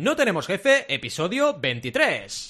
[0.00, 2.48] No tenemos jefe, episodio 23.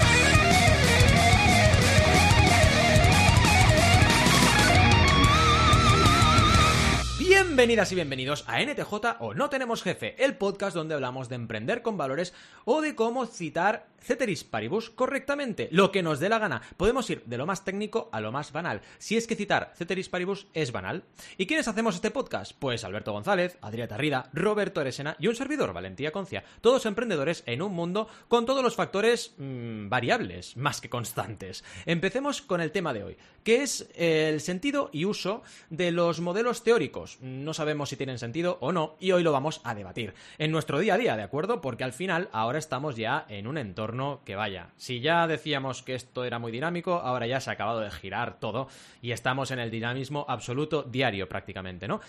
[7.42, 11.80] Bienvenidas y bienvenidos a NTJ o No Tenemos Jefe, el podcast donde hablamos de emprender
[11.80, 12.34] con valores
[12.66, 16.62] o de cómo citar ceteris paribus correctamente, lo que nos dé la gana.
[16.76, 20.08] Podemos ir de lo más técnico a lo más banal, si es que citar ceteris
[20.08, 21.04] paribus es banal.
[21.36, 22.52] ¿Y quiénes hacemos este podcast?
[22.58, 27.62] Pues Alberto González, Adrià Tarrida, Roberto Eresena y un servidor, Valentía Concia, todos emprendedores en
[27.62, 31.64] un mundo con todos los factores mmm, variables, más que constantes.
[31.86, 36.62] Empecemos con el tema de hoy, que es el sentido y uso de los modelos
[36.64, 40.50] teóricos no sabemos si tienen sentido o no, y hoy lo vamos a debatir en
[40.50, 41.60] nuestro día a día, ¿de acuerdo?
[41.60, 44.68] Porque al final ahora estamos ya en un entorno que vaya.
[44.76, 48.38] Si ya decíamos que esto era muy dinámico, ahora ya se ha acabado de girar
[48.38, 48.68] todo
[49.00, 52.00] y estamos en el dinamismo absoluto diario prácticamente, ¿no?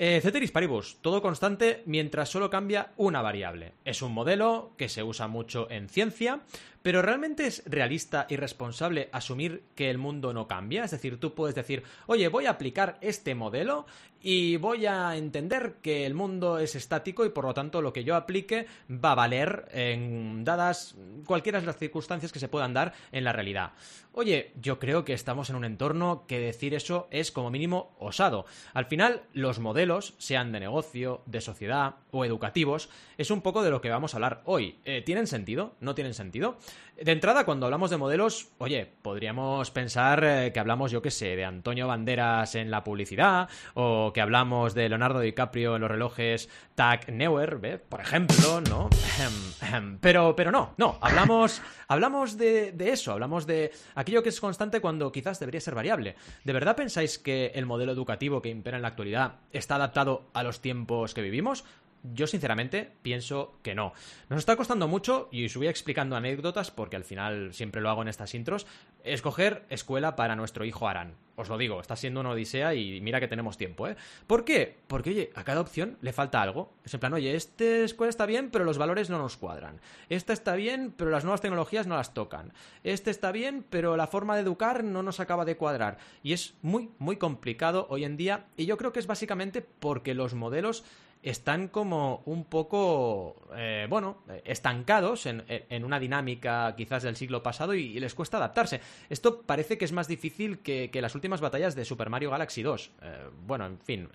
[0.00, 3.72] Eh, Ceteris Paribus, todo constante mientras solo cambia una variable.
[3.84, 6.42] Es un modelo que se usa mucho en ciencia,
[6.82, 10.84] pero ¿realmente es realista y responsable asumir que el mundo no cambia?
[10.84, 13.86] Es decir, tú puedes decir, oye, voy a aplicar este modelo
[14.20, 18.04] y voy a entender que el mundo es estático y por lo tanto lo que
[18.04, 22.94] yo aplique va a valer en dadas cualquiera de las circunstancias que se puedan dar
[23.12, 23.72] en la realidad.
[24.12, 28.46] Oye, yo creo que estamos en un entorno que decir eso es como mínimo osado.
[28.74, 29.87] Al final, los modelos,
[30.18, 34.18] sean de negocio, de sociedad o educativos, es un poco de lo que vamos a
[34.18, 34.78] hablar hoy.
[34.84, 35.74] Eh, ¿Tienen sentido?
[35.80, 36.58] ¿No tienen sentido?
[37.00, 41.36] De entrada, cuando hablamos de modelos, oye, podríamos pensar eh, que hablamos, yo qué sé,
[41.36, 46.48] de Antonio Banderas en la publicidad, o que hablamos de Leonardo DiCaprio en los relojes
[46.74, 48.90] Tag Neuer, por ejemplo, ¿no?
[50.00, 55.12] pero, pero no, no, hablamos, hablamos de eso, hablamos de aquello que es constante cuando
[55.12, 56.16] quizás debería ser variable.
[56.44, 60.42] ¿De verdad pensáis que el modelo educativo que impera en la actualidad está adaptado a
[60.42, 61.64] los tiempos que vivimos?
[62.02, 63.92] Yo sinceramente pienso que no.
[64.28, 68.02] Nos está costando mucho, y os voy explicando anécdotas porque al final siempre lo hago
[68.02, 68.66] en estas intros,
[69.04, 71.16] escoger escuela para nuestro hijo Arán.
[71.36, 73.96] Os lo digo, está siendo una odisea y mira que tenemos tiempo, ¿eh?
[74.26, 74.78] ¿Por qué?
[74.88, 76.72] Porque, oye, a cada opción le falta algo.
[76.84, 79.80] Es en plan, oye, esta escuela está bien, pero los valores no nos cuadran.
[80.08, 82.52] Esta está bien, pero las nuevas tecnologías no las tocan.
[82.82, 85.98] Este está bien, pero la forma de educar no nos acaba de cuadrar.
[86.24, 90.14] Y es muy, muy complicado hoy en día, y yo creo que es básicamente porque
[90.14, 90.84] los modelos
[91.22, 97.74] están como un poco, eh, bueno, estancados en, en, una dinámica quizás del siglo pasado
[97.74, 98.80] y, les cuesta adaptarse.
[99.08, 102.62] Esto parece que es más difícil que, que las últimas batallas de Super Mario Galaxy
[102.62, 102.90] 2.
[103.02, 104.08] Eh, bueno, en fin,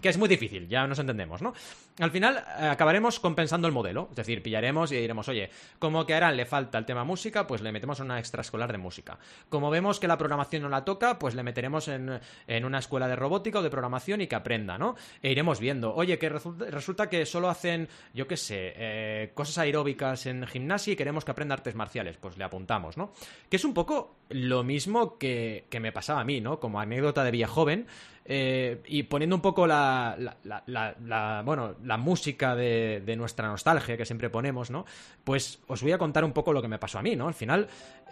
[0.00, 1.54] que es muy difícil, ya nos entendemos, ¿no?
[1.98, 6.14] Al final eh, acabaremos compensando el modelo, es decir, pillaremos y diremos, oye, como que
[6.14, 9.18] a le falta el tema música, pues le metemos una extraescolar de música.
[9.48, 13.08] Como vemos que la programación no la toca, pues le meteremos en, en una escuela
[13.08, 14.96] de robótica o de programación y que aprenda, ¿no?
[15.22, 20.26] E iremos viendo, oye, que resulta, que solo hacen, yo qué sé, eh, cosas aeróbicas
[20.26, 23.12] en gimnasia y queremos que aprenda artes marciales, pues le apuntamos, ¿no?
[23.48, 26.60] Que es un poco lo mismo que, que me pasaba a mí, ¿no?
[26.60, 27.86] Como anécdota de vía joven,
[28.28, 33.96] eh, y poniendo un poco la, la, la, bueno, la música de, de, nuestra nostalgia
[33.96, 34.84] que siempre ponemos, ¿no?
[35.22, 37.28] Pues os voy a contar un poco lo que me pasó a mí, ¿no?
[37.28, 37.68] Al final,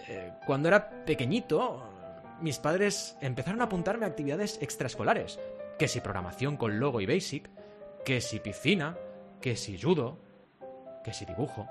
[0.09, 1.83] eh, cuando era pequeñito,
[2.41, 5.41] mis padres empezaron a apuntarme a actividades extraescolares.
[5.81, 7.51] Que si programación con Logo y Basic,
[8.05, 8.97] que si piscina,
[9.41, 10.21] que si judo,
[11.03, 11.67] que si dibujo,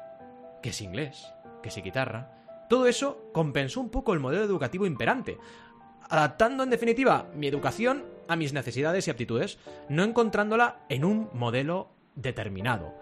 [0.61, 2.65] que si inglés, que si guitarra.
[2.67, 5.37] Todo eso compensó un poco el modelo educativo imperante,
[6.09, 9.57] adaptando en definitiva mi educación a mis necesidades y aptitudes,
[9.89, 12.93] no encontrándola en un modelo determinado.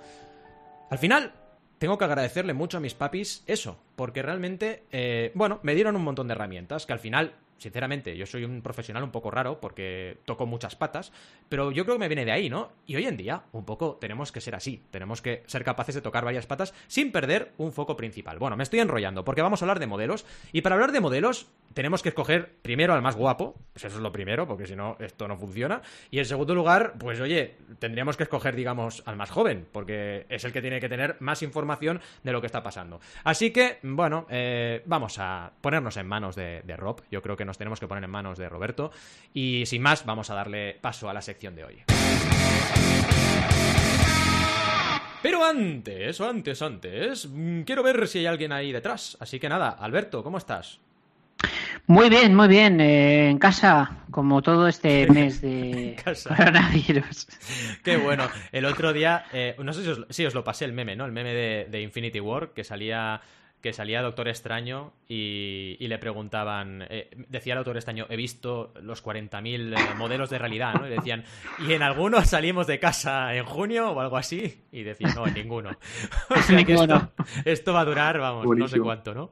[0.89, 1.33] Al final,
[1.77, 6.03] tengo que agradecerle mucho a mis papis eso, porque realmente, eh, bueno, me dieron un
[6.03, 10.17] montón de herramientas que al final sinceramente, yo soy un profesional un poco raro porque
[10.25, 11.13] toco muchas patas,
[11.47, 12.71] pero yo creo que me viene de ahí, ¿no?
[12.87, 16.01] Y hoy en día, un poco tenemos que ser así, tenemos que ser capaces de
[16.01, 18.39] tocar varias patas sin perder un foco principal.
[18.39, 21.51] Bueno, me estoy enrollando porque vamos a hablar de modelos, y para hablar de modelos
[21.75, 24.97] tenemos que escoger primero al más guapo, pues eso es lo primero, porque si no,
[24.99, 29.29] esto no funciona, y en segundo lugar, pues oye, tendríamos que escoger, digamos, al más
[29.29, 32.99] joven, porque es el que tiene que tener más información de lo que está pasando.
[33.23, 37.45] Así que, bueno, eh, vamos a ponernos en manos de, de Rob, yo creo que
[37.45, 38.91] nos tenemos que poner en manos de Roberto.
[39.33, 41.83] Y sin más, vamos a darle paso a la sección de hoy.
[45.21, 47.29] Pero antes, o antes, antes,
[47.65, 49.17] quiero ver si hay alguien ahí detrás.
[49.19, 50.79] Así que nada, Alberto, ¿cómo estás?
[51.85, 52.81] Muy bien, muy bien.
[52.81, 57.27] Eh, en casa, como todo este mes de coronavirus.
[57.83, 58.27] Qué bueno.
[58.51, 61.05] El otro día, eh, no sé si os, si os, lo pasé el meme, ¿no?
[61.05, 63.21] El meme de, de Infinity War, que salía
[63.61, 69.03] que salía Doctor Extraño y, le preguntaban, eh, decía el Doctor Extraño, he visto los
[69.03, 70.87] 40.000 eh, modelos de realidad, ¿no?
[70.87, 71.23] Y decían,
[71.59, 74.65] ¿y en algunos salimos de casa en junio o algo así?
[74.71, 75.69] Y decían, no, en ninguno.
[76.29, 76.73] o sea que
[77.45, 79.31] esto, va a durar, vamos, no sé cuánto, ¿no?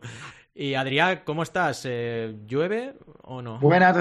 [0.53, 1.83] Y Adrián, ¿cómo estás?
[1.85, 2.93] Eh, ¿Llueve
[3.23, 3.59] o no?
[3.59, 3.95] Buenas,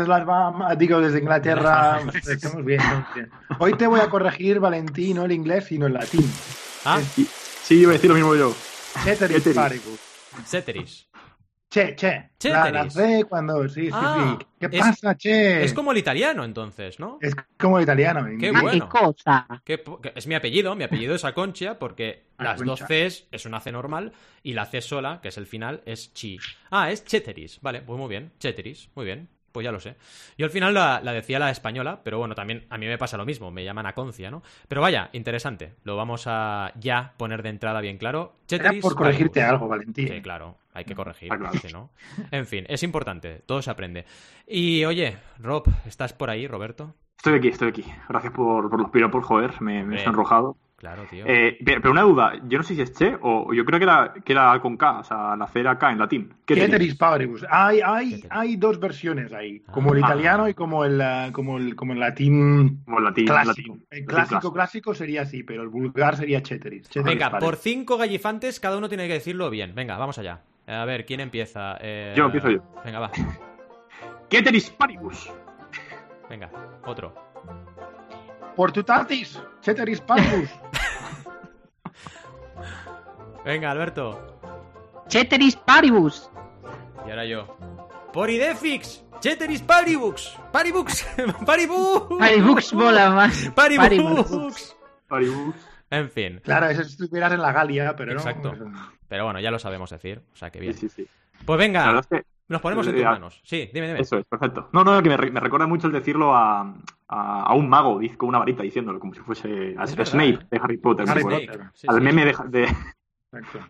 [0.77, 2.01] digo desde Inglaterra.
[2.29, 2.83] Estamos bien,
[3.15, 3.31] bien,
[3.61, 6.29] Hoy te voy a corregir, Valentín, no el inglés, sino el latín.
[6.85, 8.53] Ah, sí, iba a decir lo mismo yo.
[9.05, 10.08] Ceteris paribus.
[10.45, 11.09] Ceteris.
[11.71, 12.31] Che, che.
[12.49, 13.69] La, la C cuando.
[13.69, 14.47] Sí, sí, ah, sí.
[14.59, 15.63] ¿Qué pasa, che?
[15.63, 17.19] Es como el italiano, entonces, ¿no?
[17.21, 18.27] Es como el italiano.
[18.41, 18.89] Qué bueno.
[18.89, 19.47] ¿Qué cosa?
[20.15, 20.75] es mi apellido.
[20.75, 24.13] Mi apellido es Aconcha porque las dos Cs es una C normal
[24.43, 26.39] y la C sola, que es el final, es chi.
[26.71, 27.61] Ah, es Cheteris.
[27.61, 28.33] Vale, pues muy bien.
[28.39, 28.89] Cheteris.
[28.95, 29.97] Muy bien pues ya lo sé.
[30.37, 33.25] Yo al final la, decía la española, pero bueno, también a mí me pasa lo
[33.25, 34.43] mismo, me llaman Aconcia, ¿no?
[34.69, 35.75] Pero vaya, interesante.
[35.85, 38.35] Lo vamos a ya poner de entrada bien claro.
[38.49, 40.09] Era por corregirte algo, Valentín.
[40.09, 41.31] Sí, claro, hay que corregir,
[41.73, 41.91] ¿no?
[42.31, 44.05] En fin, es importante, todo se aprende.
[44.47, 46.95] Y oye, Rob, ¿estás por ahí, Roberto?
[47.17, 47.85] Estoy aquí, estoy aquí.
[48.09, 50.57] Gracias por, por los piropos, joder, me, me he enrojado.
[50.79, 51.25] Claro, tío.
[51.27, 54.15] Eh, pero, una duda, yo no sé si es Che o yo creo que era,
[54.25, 56.33] que era con K, o sea, la C era K en latín.
[56.47, 57.45] Ceteris paribus.
[57.51, 60.07] Hay, hay, hay dos versiones ahí, como el ah.
[60.07, 63.79] italiano y como el, eh, como el, como el latín, como el latín clásico.
[63.91, 66.89] El clásico, clásico sería así, pero el vulgar sería Ceteris.
[67.05, 69.75] Venga, por cinco gallifantes cada uno tiene que decirlo bien.
[69.75, 70.43] Venga, vamos allá.
[70.69, 71.77] A ver, ¿quién empieza?
[71.81, 72.63] Eh, yo empiezo yo.
[72.85, 73.11] Venga, va.
[74.31, 75.29] Ceteris paribus.
[76.31, 76.51] Venga,
[76.87, 77.28] otro.
[78.59, 80.51] Por tu tatis, Ceteris paribus.
[83.45, 84.41] Venga, Alberto.
[85.09, 86.29] Ceteris paribus.
[87.07, 87.57] Y ahora yo.
[88.13, 89.05] Por Idefix.
[89.21, 90.37] Ceteris paribux.
[90.51, 91.07] Paribux.
[91.47, 92.19] Paribux.
[92.19, 93.49] Paribux mola más.
[93.55, 94.77] Paribux.
[95.07, 95.57] Paribux.
[95.91, 96.41] En fin.
[96.43, 98.57] Claro, eso si estuvieras en la Galia, pero Exacto.
[98.57, 98.91] no.
[99.07, 100.21] Pero bueno, ya lo sabemos decir.
[100.33, 100.75] O sea que bien.
[100.75, 101.09] Sí, sí, sí.
[101.47, 102.03] Pues venga.
[102.49, 103.41] Nos ponemos en tus manos.
[103.45, 104.01] Sí, dime, dime.
[104.01, 104.69] Eso es, perfecto.
[104.73, 106.75] No, no, que me, recuerda mucho el decirlo a,
[107.09, 111.07] a, un mago con una varita diciéndolo, como si fuese a Snape de Harry Potter.
[111.89, 112.69] al meme de,
[113.33, 113.61] Exacto.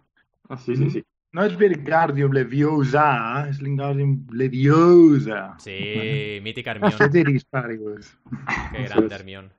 [0.48, 1.04] Ah, sí, sí, sí.
[1.30, 5.56] No es Wingardium Leviosa, es Wingardium Leviosa.
[5.58, 6.96] Sí, mítica Hermione.
[8.72, 9.50] Qué grande Hermione.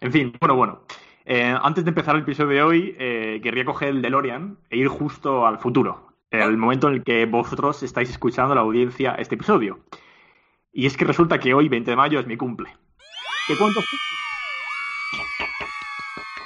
[0.00, 0.82] En fin, bueno, bueno.
[1.24, 4.86] Eh, antes de empezar el episodio de hoy, eh, querría coger el DeLorean e ir
[4.86, 6.58] justo al futuro, el oh.
[6.58, 9.80] momento en el que vosotros estáis escuchando la audiencia este episodio.
[10.76, 12.68] Y es que resulta que hoy, 20 de mayo, es mi cumple.
[13.48, 13.80] ¿Qué cuánto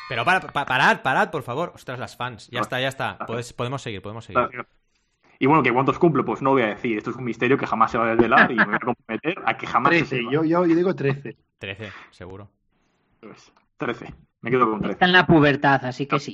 [0.09, 1.73] pero para, parad, parad, por favor.
[1.75, 2.49] Ostras, las fans.
[2.49, 3.19] Ya está, ya está.
[3.57, 4.49] podemos seguir, podemos seguir.
[5.41, 6.99] Y bueno, que cuántos cumplo, pues no voy a decir.
[6.99, 9.35] Esto es un misterio que jamás se va a desvelar y me voy a comprometer
[9.45, 11.37] a que jamás 13, se yo, yo, yo digo 13.
[11.59, 12.49] 13, seguro.
[13.19, 14.15] Pues, 13.
[14.43, 14.93] Me quedo con 13.
[14.93, 16.33] Está en la pubertad, así que sí.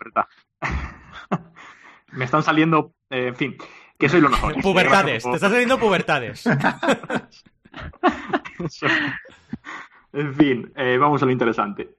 [2.13, 3.57] me están saliendo, eh, en fin,
[3.99, 4.55] que soy lo mejor.
[4.63, 6.45] pubertades, te están saliendo pubertades.
[10.13, 11.97] en fin, eh, vamos a lo interesante.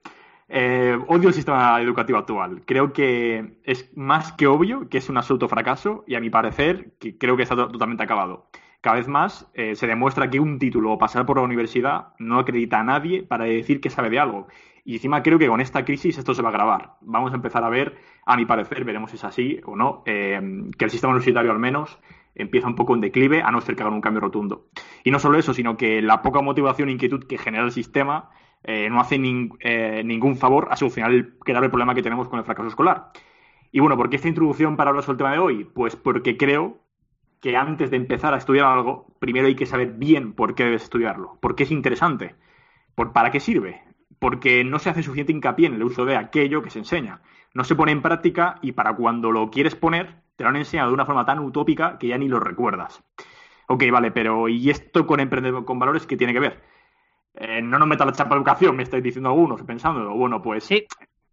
[0.48, 2.62] Eh, odio el sistema educativo actual.
[2.64, 6.92] Creo que es más que obvio que es un absoluto fracaso y a mi parecer
[7.18, 8.48] creo que está totalmente acabado.
[8.80, 12.38] Cada vez más eh, se demuestra que un título o pasar por la universidad no
[12.38, 14.46] acredita a nadie para decir que sabe de algo.
[14.84, 16.94] Y encima creo que con esta crisis esto se va a agravar.
[17.02, 20.40] Vamos a empezar a ver, a mi parecer, veremos si es así o no, que
[20.40, 21.98] el sistema universitario al menos
[22.38, 24.68] empieza un poco en declive, a no ser que hagan un cambio rotundo.
[25.04, 28.30] Y no solo eso, sino que la poca motivación e inquietud que genera el sistema
[28.64, 29.16] eh, no hace
[29.60, 33.10] eh, ningún favor a solucionar el grave problema que tenemos con el fracaso escolar.
[33.70, 35.64] Y bueno, ¿por qué esta introducción para hablar sobre el tema de hoy?
[35.64, 36.80] Pues porque creo
[37.40, 40.84] que antes de empezar a estudiar algo, primero hay que saber bien por qué debes
[40.84, 42.34] estudiarlo, por qué es interesante,
[42.94, 43.82] por para qué sirve,
[44.18, 47.20] porque no se hace suficiente hincapié en el uso de aquello que se enseña,
[47.54, 50.90] no se pone en práctica y para cuando lo quieres poner, te lo han enseñado
[50.90, 53.02] de una forma tan utópica que ya ni lo recuerdas.
[53.66, 56.62] Ok, vale, pero ¿y esto con emprender con valores qué tiene que ver?
[57.34, 60.62] Eh, no nos meta la chapa de educación, me estáis diciendo algunos, pensando, bueno, pues
[60.62, 60.86] sí.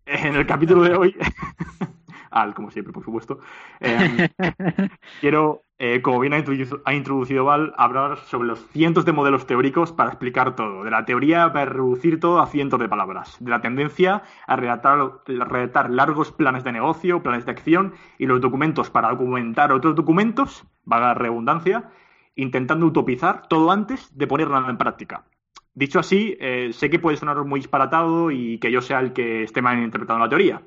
[0.07, 1.15] en el capítulo de hoy,
[2.31, 3.41] al como siempre, por supuesto,
[3.79, 4.27] eh,
[5.21, 10.09] quiero, eh, como bien ha introducido, Val, hablar sobre los cientos de modelos teóricos para
[10.09, 14.23] explicar todo, de la teoría para reducir todo a cientos de palabras, de la tendencia
[14.47, 19.95] a redactar, largos planes de negocio, planes de acción y los documentos para documentar otros
[19.95, 21.89] documentos, vaga redundancia,
[22.35, 25.25] intentando utopizar todo antes de ponerlo en práctica.
[25.73, 29.43] Dicho así, eh, sé que puede sonar muy disparatado y que yo sea el que
[29.43, 30.61] esté mal interpretando la teoría.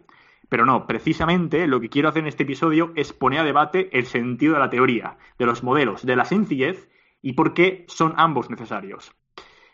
[0.49, 4.07] Pero no, precisamente lo que quiero hacer en este episodio es poner a debate el
[4.07, 6.89] sentido de la teoría, de los modelos, de la sencillez
[7.21, 9.13] y por qué son ambos necesarios.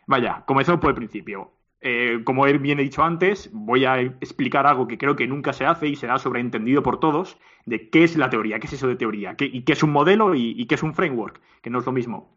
[0.07, 1.53] Vaya, comenzamos por el principio.
[1.81, 5.67] eh, como bien he dicho antes, voy a explicar algo que creo que nunca se
[5.67, 8.97] hace y será sobreentendido por todos, de qué es la teoría, qué es eso de
[8.97, 11.79] teoría, qué, y qué es un modelo y, y qué es un framework, que no
[11.81, 12.35] es lo mismo.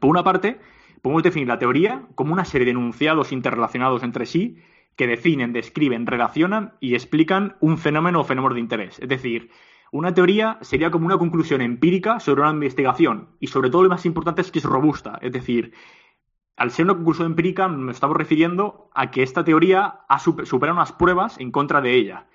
[0.00, 0.58] Por una parte,
[1.02, 4.58] podemos definir la teoría como una serie de enunciados interrelacionados entre sí
[4.96, 8.98] que definen, describen, relacionan y explican un fenómeno o fenómeno de interés.
[8.98, 9.50] Es decir,
[9.90, 14.06] una teoría sería como una conclusión empírica sobre una investigación y sobre todo lo más
[14.06, 15.18] importante es que es robusta.
[15.22, 15.74] Es decir,
[16.56, 20.92] al ser una conclusión empírica nos estamos refiriendo a que esta teoría ha supera unas
[20.92, 22.26] pruebas en contra de ella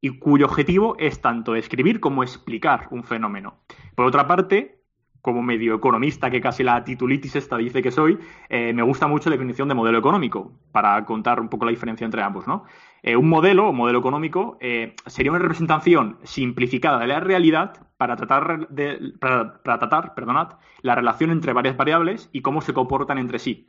[0.00, 3.58] y cuyo objetivo es tanto describir como explicar un fenómeno.
[3.94, 4.77] Por otra parte,
[5.22, 9.28] como medio economista, que casi la titulitis esta dice que soy, eh, me gusta mucho
[9.30, 12.64] la definición de modelo económico, para contar un poco la diferencia entre ambos, ¿no?
[13.02, 18.16] Eh, un modelo, o modelo económico, eh, sería una representación simplificada de la realidad para
[18.16, 23.18] tratar, de, para, para tratar perdonad, la relación entre varias variables y cómo se comportan
[23.18, 23.68] entre sí.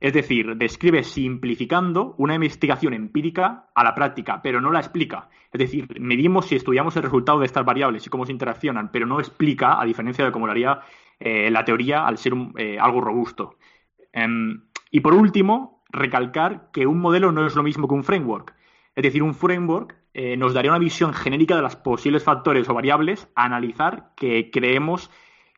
[0.00, 5.28] Es decir, describe simplificando una investigación empírica a la práctica, pero no la explica.
[5.52, 9.06] Es decir, medimos si estudiamos el resultado de estas variables y cómo se interaccionan, pero
[9.06, 10.80] no explica, a diferencia de cómo lo haría
[11.18, 13.56] eh, la teoría al ser eh, algo robusto.
[14.12, 18.54] Em, y por último, recalcar que un modelo no es lo mismo que un framework.
[18.94, 22.74] Es decir, un framework eh, nos daría una visión genérica de los posibles factores o
[22.74, 25.10] variables a analizar que creemos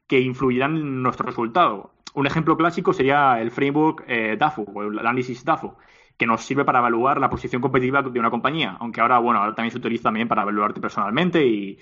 [0.06, 4.99] que influirán en nuestro resultado un ejemplo clásico sería el framework eh, DAFO o el
[4.99, 5.76] análisis DAFO,
[6.17, 9.55] que nos sirve para evaluar la posición competitiva de una compañía, aunque ahora, bueno, ahora
[9.55, 11.79] también se utiliza también para evaluarte personalmente y,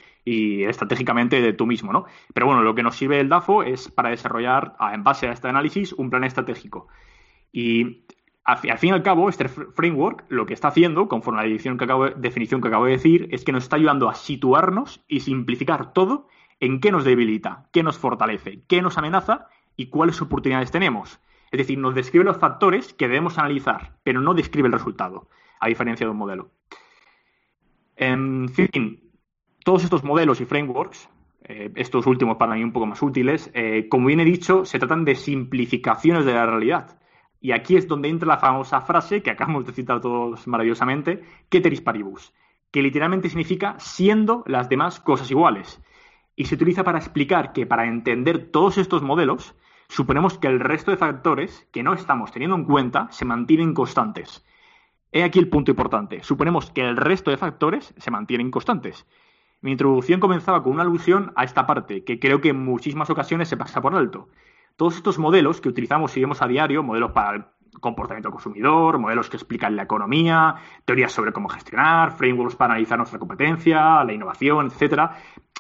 [0.65, 2.05] estratégicamente de tú mismo, ¿no?
[2.35, 5.49] Pero bueno, lo que nos sirve el DAFO es para desarrollar, en base a este
[5.49, 6.87] análisis, un plan estratégico.
[7.51, 8.05] Y
[8.45, 11.77] al fin y al cabo, este framework lo que está haciendo, conforme a la definición
[11.77, 15.21] que, acabo, definición que acabo de decir, es que nos está ayudando a situarnos y
[15.21, 16.29] simplificar todo
[16.61, 21.21] en qué nos debilita, qué nos fortalece, qué nos amenaza y cuáles oportunidades tenemos.
[21.51, 25.29] Es decir, nos describe los factores que debemos analizar, pero no describe el resultado,
[25.61, 26.51] a diferencia de un modelo.
[27.97, 29.11] En fin,
[29.65, 31.09] todos estos modelos y frameworks,
[31.45, 34.81] eh, estos últimos para mí un poco más útiles, eh, como bien he dicho, se
[34.81, 36.99] tratan de simplificaciones de la realidad.
[37.41, 41.81] Y aquí es donde entra la famosa frase que acabamos de citar todos maravillosamente, Keteris
[41.81, 42.35] paribus,
[42.73, 45.81] que literalmente significa siendo las demás cosas iguales.
[46.35, 49.55] Y se utiliza para explicar que para entender todos estos modelos,
[49.89, 54.45] suponemos que el resto de factores que no estamos teniendo en cuenta se mantienen constantes.
[55.11, 56.23] He aquí el punto importante.
[56.23, 59.07] Suponemos que el resto de factores se mantienen constantes.
[59.61, 63.49] Mi introducción comenzaba con una alusión a esta parte, que creo que en muchísimas ocasiones
[63.49, 64.29] se pasa por alto.
[64.77, 67.45] Todos estos modelos que utilizamos y vemos a diario, modelos para el
[67.81, 73.19] comportamiento consumidor, modelos que explican la economía, teorías sobre cómo gestionar, frameworks para analizar nuestra
[73.19, 75.17] competencia, la innovación, etcétera,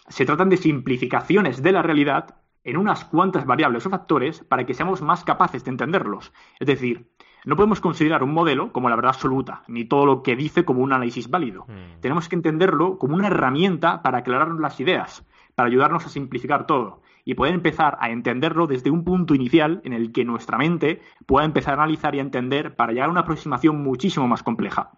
[0.06, 2.36] se tratan de simplificaciones de la realidad
[2.68, 6.32] en unas cuantas variables o factores para que seamos más capaces de entenderlos.
[6.60, 7.08] Es decir,
[7.44, 10.82] no podemos considerar un modelo como la verdad absoluta, ni todo lo que dice como
[10.82, 11.64] un análisis válido.
[11.66, 12.00] Hmm.
[12.00, 17.00] Tenemos que entenderlo como una herramienta para aclararnos las ideas, para ayudarnos a simplificar todo
[17.24, 21.46] y poder empezar a entenderlo desde un punto inicial en el que nuestra mente pueda
[21.46, 24.90] empezar a analizar y a entender para llegar a una aproximación muchísimo más compleja.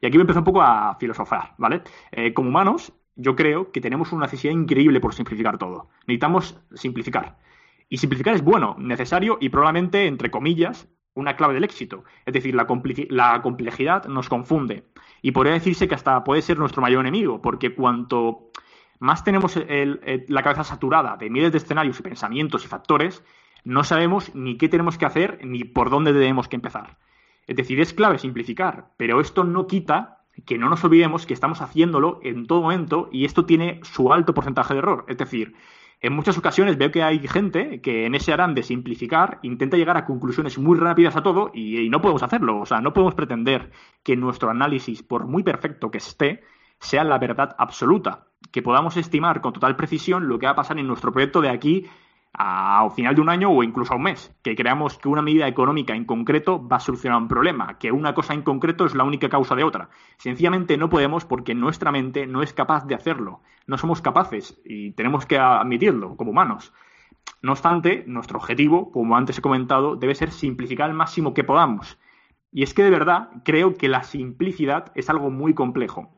[0.00, 1.82] Y aquí me empezó un poco a filosofar, ¿vale?
[2.10, 5.90] Eh, como humanos, yo creo que tenemos una necesidad increíble por simplificar todo.
[6.06, 7.38] Necesitamos simplificar.
[7.88, 12.04] Y simplificar es bueno, necesario y probablemente, entre comillas, una clave del éxito.
[12.24, 12.66] Es decir, la,
[13.42, 14.84] complejidad nos confunde.
[15.20, 18.50] Y podría decirse que hasta puede ser nuestro mayor enemigo, porque cuanto
[18.98, 23.22] más tenemos la cabeza saturada de miles de escenarios y pensamientos y factores,
[23.64, 26.98] no sabemos ni qué tenemos que hacer ni por dónde debemos que empezar.
[27.46, 31.60] Es decir, es clave simplificar, pero esto no quita que no nos olvidemos que estamos
[31.60, 35.04] haciéndolo en todo momento y esto tiene su alto porcentaje de error.
[35.08, 35.54] Es decir,
[36.02, 39.96] en muchas ocasiones veo que hay gente que en ese arán de simplificar intenta llegar
[39.96, 42.58] a conclusiones muy rápidas a todo y, no podemos hacerlo.
[42.58, 43.70] O sea, no podemos pretender
[44.02, 46.42] que nuestro análisis, por muy perfecto que esté,
[46.80, 48.26] sea la verdad absoluta.
[48.50, 51.50] Que podamos estimar con total precisión lo que va a pasar en nuestro proyecto de
[51.50, 51.86] aquí
[52.34, 55.46] a, final de un año o incluso a un mes, que creamos que una medida
[55.46, 59.04] económica en concreto va a solucionar un problema, que una cosa en concreto es la
[59.04, 59.90] única causa de otra.
[60.16, 63.40] Sencillamente no podemos porque nuestra mente no es capaz de hacerlo.
[63.66, 66.72] No somos capaces y tenemos que admitirlo como humanos.
[67.42, 71.98] No obstante, nuestro objetivo, como antes he comentado, debe ser simplificar al máximo que podamos.
[72.50, 76.10] Y es que de verdad creo que la simplicidad es algo muy complejo.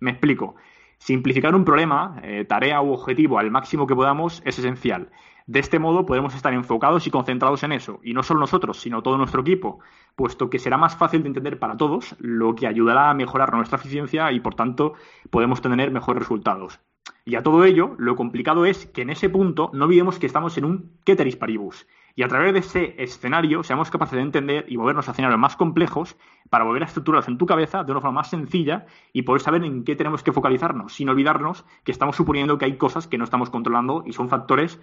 [0.00, 0.56] Me explico.
[0.98, 5.10] Simplificar un problema, eh, tarea u objetivo al máximo que podamos es esencial.
[5.46, 9.02] De este modo podemos estar enfocados y concentrados en eso, y no solo nosotros, sino
[9.02, 9.78] todo nuestro equipo,
[10.16, 13.78] puesto que será más fácil de entender para todos, lo que ayudará a mejorar nuestra
[13.78, 14.94] eficiencia y por tanto
[15.30, 16.80] podemos tener mejores resultados.
[17.24, 20.58] Y a todo ello, lo complicado es que en ese punto no olvidemos que estamos
[20.58, 24.78] en un Keteris paribus, y a través de ese escenario seamos capaces de entender y
[24.78, 26.16] movernos a escenarios más complejos
[26.48, 29.62] para volver a estructurarlos en tu cabeza de una forma más sencilla y poder saber
[29.64, 33.24] en qué tenemos que focalizarnos, sin olvidarnos que estamos suponiendo que hay cosas que no
[33.24, 34.80] estamos controlando y son factores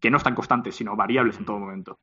[0.00, 1.98] que no están constantes, sino variables en todo momento.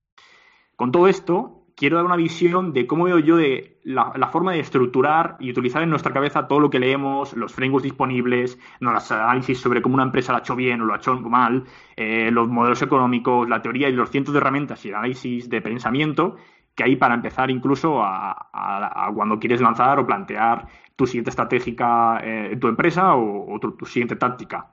[0.76, 4.60] Con todo esto, quiero dar una visión de cómo veo yo de la, forma de
[4.60, 9.60] estructurar y utilizar en nuestra cabeza todo lo que leemos, los frameworks disponibles, los análisis
[9.60, 11.64] sobre cómo una empresa lo ha hecho bien o lo ha hecho mal,
[11.96, 16.36] eh, los modelos económicos, la teoría y los cientos de herramientas y análisis de pensamiento
[16.76, 22.58] que hay para empezar incluso a, cuando quieres lanzar o plantear tu siguiente estratégica eh,
[22.60, 24.68] tu empresa o, tu, siguiente táctica.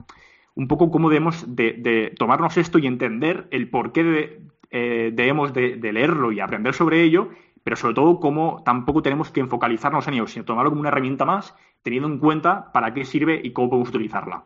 [0.55, 4.41] Un poco cómo debemos de, tomarnos esto y entender el porqué de,
[4.77, 7.29] eh, debemos de, leerlo y aprender sobre ello,
[7.63, 11.23] pero sobre todo cómo tampoco tenemos que enfocalizarnos en ello, sino tomarlo como una herramienta
[11.23, 14.43] más, teniendo en cuenta para qué sirve y cómo podemos utilizarla.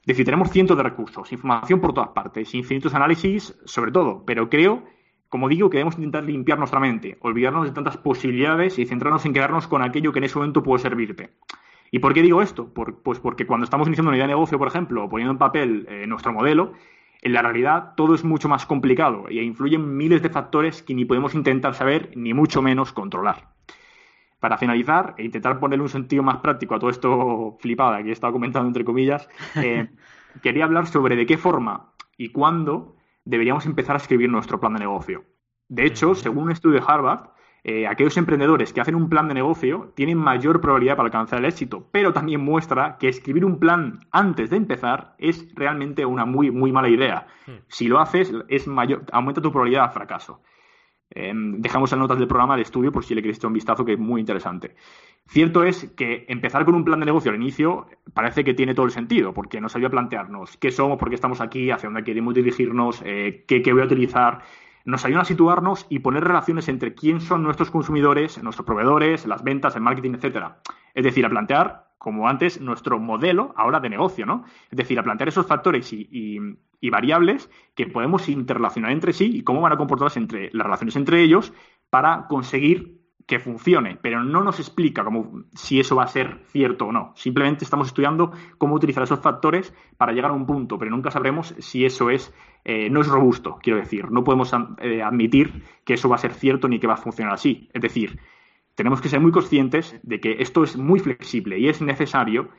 [0.00, 4.48] Es decir, tenemos cientos de recursos, información por todas partes, infinitos análisis sobre todo, pero
[4.48, 4.82] creo,
[5.28, 9.34] como digo, que debemos intentar limpiar nuestra mente, olvidarnos de tantas posibilidades y centrarnos en
[9.34, 11.32] quedarnos con aquello que en ese momento puede servirte.
[11.90, 12.72] ¿Y por qué digo esto?
[12.72, 15.86] pues porque cuando estamos iniciando una idea de negocio, por ejemplo, o poniendo en papel
[15.90, 16.72] eh, nuestro modelo,
[17.24, 21.06] en la realidad todo es mucho más complicado y influyen miles de factores que ni
[21.06, 23.48] podemos intentar saber ni mucho menos controlar.
[24.40, 28.12] Para finalizar e intentar ponerle un sentido más práctico a todo esto flipada que he
[28.12, 29.26] estado comentando entre comillas,
[29.56, 29.88] eh,
[30.42, 34.80] quería hablar sobre de qué forma y cuándo deberíamos empezar a escribir nuestro plan de
[34.80, 35.24] negocio.
[35.68, 37.30] De hecho, según un estudio de Harvard,
[37.66, 41.46] eh, aquellos emprendedores que hacen un plan de negocio tienen mayor probabilidad para alcanzar el
[41.46, 46.50] éxito, pero también muestra que escribir un plan antes de empezar es realmente una muy,
[46.50, 47.26] muy mala idea.
[47.46, 47.52] Hmm.
[47.68, 50.42] Si lo haces, es mayor, aumenta tu probabilidad de fracaso.
[51.08, 53.84] Em, dejamos en notas del programa de estudio por si le queréis echar un vistazo,
[53.84, 54.74] que es muy interesante.
[55.26, 58.84] Cierto es que empezar con un plan de negocio al inicio parece que tiene todo
[58.84, 62.04] el sentido, porque nos ayuda a plantearnos qué somos, por qué estamos aquí, hacia dónde
[62.04, 64.42] queremos dirigirnos, eh, qué, qué voy a utilizar,
[64.84, 69.42] nos ayudan a situarnos y poner relaciones entre quién son nuestros consumidores, nuestros proveedores, las
[69.42, 70.58] ventas, el marketing, etcétera.
[70.92, 74.44] Es decir, a plantear, como antes, nuestro modelo ahora de negocio, ¿no?
[74.70, 76.38] Es decir, a plantear esos factores y,
[76.90, 81.22] variables que podemos interrelacionar entre sí y cómo van a comportarse entre las relaciones entre
[81.22, 81.54] ellos
[81.88, 86.86] para conseguir que funcione, pero no nos explica cómo, si eso va a ser cierto
[86.86, 87.12] o no.
[87.16, 91.54] Simplemente estamos estudiando cómo utilizar esos factores para llegar a un punto, pero nunca sabremos
[91.58, 94.10] si eso es eh, no es robusto, quiero decir.
[94.10, 97.34] No podemos eh, admitir que eso va a ser cierto ni que va a funcionar
[97.34, 97.68] así.
[97.72, 98.18] Es decir,
[98.74, 102.50] tenemos que ser muy conscientes de que esto es muy flexible y es necesario,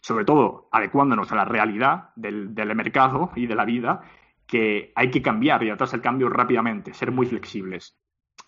[0.00, 4.02] sobre todo adecuándonos a la realidad del, del mercado y de la vida,
[4.46, 7.96] que hay que cambiar y atrás el cambio rápidamente, ser muy flexibles.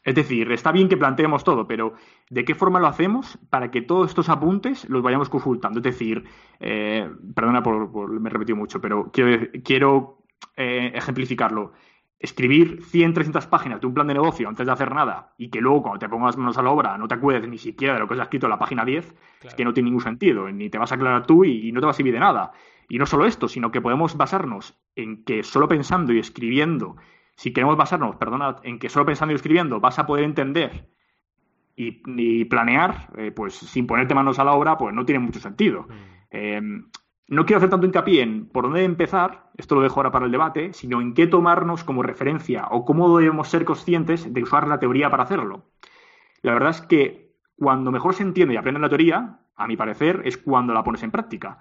[0.02, 1.92] Es decir, está bien que planteemos todo, pero
[2.30, 5.80] ¿de qué forma lo hacemos para que todos estos apuntes los vayamos consultando?
[5.80, 6.24] Es decir,
[6.58, 10.22] eh, perdona por, me he repetido mucho, pero quiero, quiero
[10.56, 11.72] eh, ejemplificarlo.
[12.18, 15.60] Escribir 100, 300 páginas de un plan de negocio antes de hacer nada y que
[15.60, 18.08] luego cuando te pongas manos a la obra no te acuerdes ni siquiera de lo
[18.08, 20.78] que has escrito en la página 10, es que no tiene ningún sentido, ni te
[20.78, 22.52] vas a aclarar tú y no te va a servir de nada.
[22.88, 26.96] Y no solo esto, sino que podemos basarnos en que solo pensando y escribiendo
[27.40, 30.90] si queremos basarnos, perdona, en que solo pensando y escribiendo vas a poder entender
[31.74, 35.84] y, planear, eh, pues sin ponerte manos a la obra, pues no tiene mucho sentido.
[35.88, 35.94] Mm.
[36.32, 36.90] Em,
[37.28, 40.32] no quiero hacer tanto hincapié en por dónde empezar, esto lo dejo ahora para el
[40.32, 44.78] debate, sino en qué tomarnos como referencia o cómo debemos ser conscientes de usar la
[44.78, 45.70] teoría para hacerlo.
[46.42, 50.20] La verdad es que cuando mejor se entiende y aprende la teoría, a mi parecer,
[50.26, 51.60] es cuando la pones en práctica.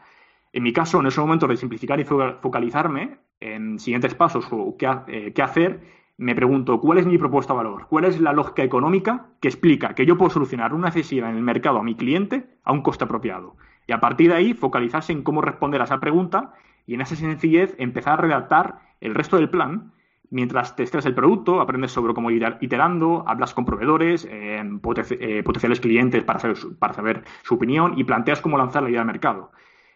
[0.51, 4.75] En mi caso, en ese momento de simplificar y focalizarme en siguientes pasos o
[5.07, 5.81] eh, qué, hacer,
[6.17, 9.93] me pregunto cuál es mi propuesta de valor, cuál es la lógica económica que explica
[9.93, 13.05] que yo puedo solucionar una necesidad en el mercado a mi cliente a un coste
[13.05, 13.55] apropiado.
[13.87, 16.53] Y a partir de ahí, focalizarse en cómo responder a esa pregunta
[16.85, 19.93] y en esa sencillez empezar a redactar el resto del plan
[20.31, 24.63] mientras testeas el producto, aprendes sobre cómo ir iterando, hablas con proveedores, eh,
[25.43, 26.39] potenciales clientes para
[26.77, 29.51] para saber su opinión y planteas cómo lanzar la idea al mercado.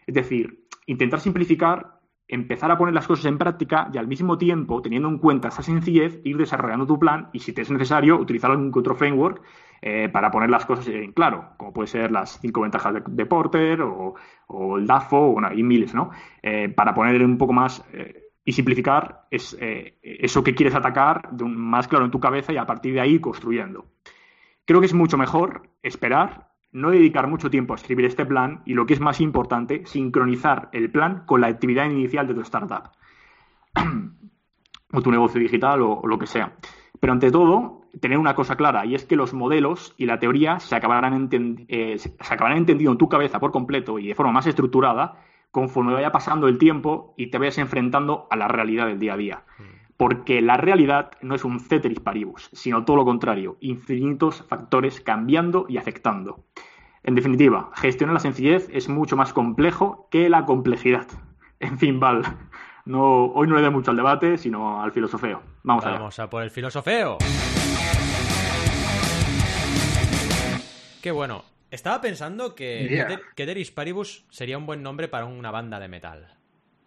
[0.06, 4.82] Es decir, intentar simplificar, empezar a poner las cosas en práctica y al mismo tiempo,
[4.82, 8.52] teniendo en cuenta esa sencillez, ir desarrollando tu plan y si te es necesario, utilizar
[8.52, 9.42] algún otro framework
[9.82, 13.82] eh, para poner las cosas en claro, como puede ser las cinco ventajas de, Porter
[13.82, 14.16] o,
[14.78, 16.12] el DAFO o bueno, miles, ¿no?
[16.42, 19.58] Eh, para poner un poco más eh, y simplificar es,
[20.02, 23.02] eso que quieres atacar de un, más claro en tu cabeza y a partir de
[23.02, 23.86] ahí construyendo.
[24.66, 28.74] Creo que es mucho mejor esperar no dedicar mucho tiempo a escribir este plan y,
[28.74, 32.90] lo que es más importante, sincronizar el plan con la actividad inicial de tu startup
[34.92, 36.58] o tu negocio digital o, lo que sea.
[37.00, 40.60] Pero ante todo, tener una cosa clara y es que los modelos y la teoría
[40.60, 41.30] se acabarán,
[41.68, 45.20] eh, se acabarán entendiendo en tu cabeza por completo y de forma más estructurada
[45.52, 49.18] conforme vaya pasando el tiempo y te vayas enfrentando a la realidad del día a
[49.18, 49.44] día.
[49.60, 49.83] Mm.
[50.04, 55.66] Porque la realidad no es un ceteris paribus, sino todo lo contrario, infinitos factores cambiando
[55.70, 56.44] y afectando.
[57.04, 61.08] En definitiva, gestionar la sencillez es mucho más complejo que la complejidad.
[61.62, 62.22] En fin, Val,
[62.84, 65.42] no, hoy no le dé mucho al debate, sino al filosofeo.
[65.64, 66.00] Vamos, allá.
[66.00, 67.20] Vamos a por el filosofeo.
[71.02, 71.46] Qué bueno.
[71.72, 73.22] Estaba pensando que Yeah.
[73.36, 76.28] Keteris Paribus sería un buen nombre para una banda de metal.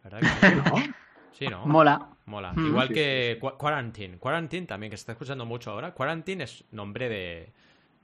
[0.05, 0.55] ¿Verdad que sí?
[0.67, 0.95] ¿no?
[1.33, 1.65] Sí, ¿no?
[1.65, 2.16] Mola.
[2.27, 2.53] Mola.
[2.55, 2.67] Mm.
[2.67, 4.19] Igual Sí, que Qu- Quarantine.
[4.19, 5.93] Quarantine también, que se está escuchando mucho ahora.
[5.93, 7.53] Quarantine es nombre de,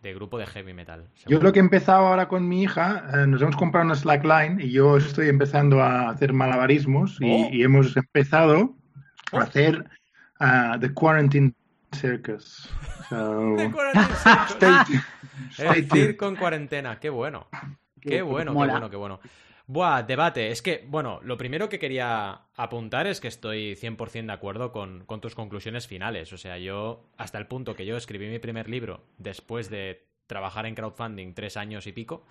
[0.02, 1.08] de grupo de heavy metal.
[1.26, 4.60] Yo lo que he empezado ahora con mi hija, eh, nos hemos comprado una slackline
[4.60, 7.48] y yo estoy empezando a hacer malabarismos y, Oh.
[7.52, 8.74] y hemos empezado
[9.32, 9.38] Oh.
[9.38, 9.84] a hacer
[10.40, 11.52] ah, The Quarantine
[11.92, 12.68] Circus.
[13.08, 14.50] So, De Quarantine Circus.
[14.54, 15.00] stay,
[15.50, 16.02] stay El tuned.
[16.06, 16.98] circo en cuarentena.
[17.00, 17.48] Qué bueno.
[18.00, 19.20] Qué bueno, qué bueno, qué bueno.
[19.66, 20.50] Buah, debate.
[20.50, 25.04] Es que, bueno, lo primero que quería apuntar es que estoy 100% de acuerdo con,
[25.04, 26.32] con tus conclusiones finales.
[26.32, 30.66] O sea, yo, hasta el punto que yo escribí mi primer libro después de trabajar
[30.66, 32.24] en crowdfunding tres años y pico.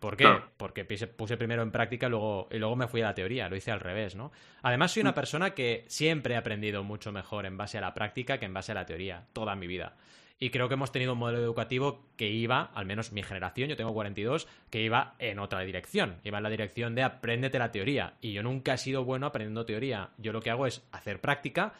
[0.00, 0.24] ¿Por qué?
[0.24, 0.50] Claro.
[0.56, 3.48] Porque puse, puse primero en práctica y luego, y luego me fui a la teoría.
[3.48, 4.32] Lo hice al revés, ¿no?
[4.62, 8.38] Además, soy una persona que siempre he aprendido mucho mejor en base a la práctica
[8.38, 9.96] que en base a la teoría, toda mi vida.
[10.38, 13.76] Y creo que hemos tenido un modelo educativo que iba, al menos mi generación, yo
[13.76, 16.16] tengo 42, que iba en otra dirección.
[16.24, 18.14] Iba en la dirección de apréndete la teoría.
[18.20, 20.10] Y yo nunca he sido bueno aprendiendo teoría.
[20.18, 21.72] Yo lo que hago es hacer práctica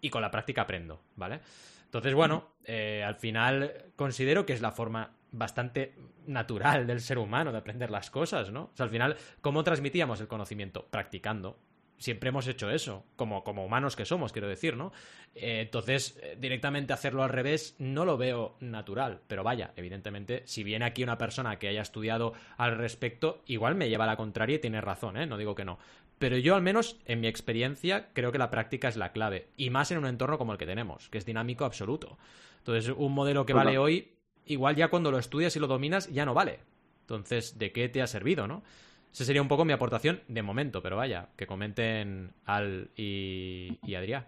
[0.00, 1.40] y con la práctica aprendo, ¿vale?
[1.84, 5.94] Entonces, bueno, eh, al final considero que es la forma bastante
[6.26, 8.64] natural del ser humano de aprender las cosas, ¿no?
[8.64, 10.86] O sea, al final, ¿cómo transmitíamos el conocimiento?
[10.90, 11.58] Practicando.
[11.98, 14.92] Siempre hemos hecho eso, como, como humanos que somos, quiero decir, ¿no?
[15.34, 19.20] Eh, entonces, eh, directamente hacerlo al revés no lo veo natural.
[19.26, 23.88] Pero vaya, evidentemente, si viene aquí una persona que haya estudiado al respecto, igual me
[23.88, 25.26] lleva a la contraria y tiene razón, ¿eh?
[25.26, 25.78] No digo que no.
[26.18, 29.48] Pero yo, al menos, en mi experiencia, creo que la práctica es la clave.
[29.56, 32.18] Y más en un entorno como el que tenemos, que es dinámico absoluto.
[32.58, 33.66] Entonces, un modelo que Total.
[33.66, 34.12] vale hoy,
[34.46, 36.60] igual ya cuando lo estudias y lo dominas, ya no vale.
[37.00, 38.62] Entonces, ¿de qué te ha servido, no?
[39.12, 43.94] Esa sería un poco mi aportación de momento, pero vaya, que comenten Al y, y
[43.94, 44.26] Adrián.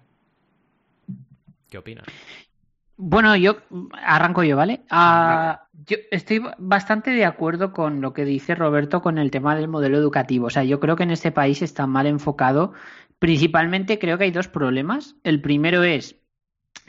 [1.69, 2.05] ¿Qué opinan?
[3.03, 3.57] Bueno, yo
[3.93, 4.83] arranco yo, ¿vale?
[4.91, 9.69] Ah, yo estoy bastante de acuerdo con lo que dice Roberto con el tema del
[9.69, 10.49] modelo educativo.
[10.49, 12.75] O sea, yo creo que en este país está mal enfocado.
[13.19, 15.17] Principalmente creo que hay dos problemas.
[15.25, 16.21] El primero es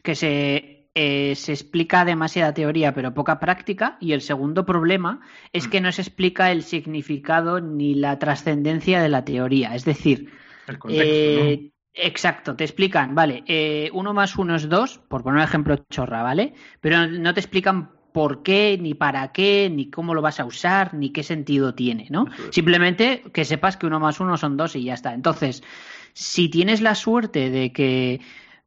[0.04, 3.98] que se, eh, se explica demasiada teoría pero poca práctica.
[4.00, 5.22] Y el segundo problema
[5.54, 9.76] es que no se explica el significado ni la trascendencia de la teoría.
[9.76, 10.32] Es decir,
[10.68, 15.40] El contexto, eh, Exacto, te explican, vale, eh, uno más uno es dos, por poner
[15.40, 16.54] un ejemplo chorra, ¿vale?
[16.80, 20.94] Pero no te explican por qué, ni para qué, ni cómo lo vas a usar,
[20.94, 22.28] ni qué sentido tiene, ¿no?
[22.52, 25.14] Simplemente que sepas que uno más uno son dos y ya está.
[25.14, 25.64] Entonces,
[26.14, 28.22] si tienes la suerte de que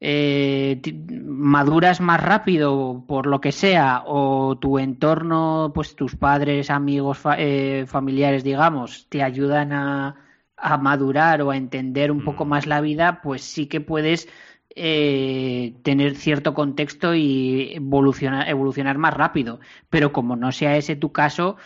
[0.07, 0.81] eh,
[1.25, 7.37] maduras más rápido por lo que sea o tu entorno, pues tus padres, amigos, fa-
[7.39, 10.17] eh, familiares, digamos, te ayudan a,
[10.57, 12.49] a madurar o a entender un poco Mm.
[12.51, 14.29] más la vida, pues sí que puedes
[14.77, 19.61] eh, tener cierto contexto y evolucionar, evolucionar más rápido.
[19.91, 21.57] Pero como no sea ese tu caso,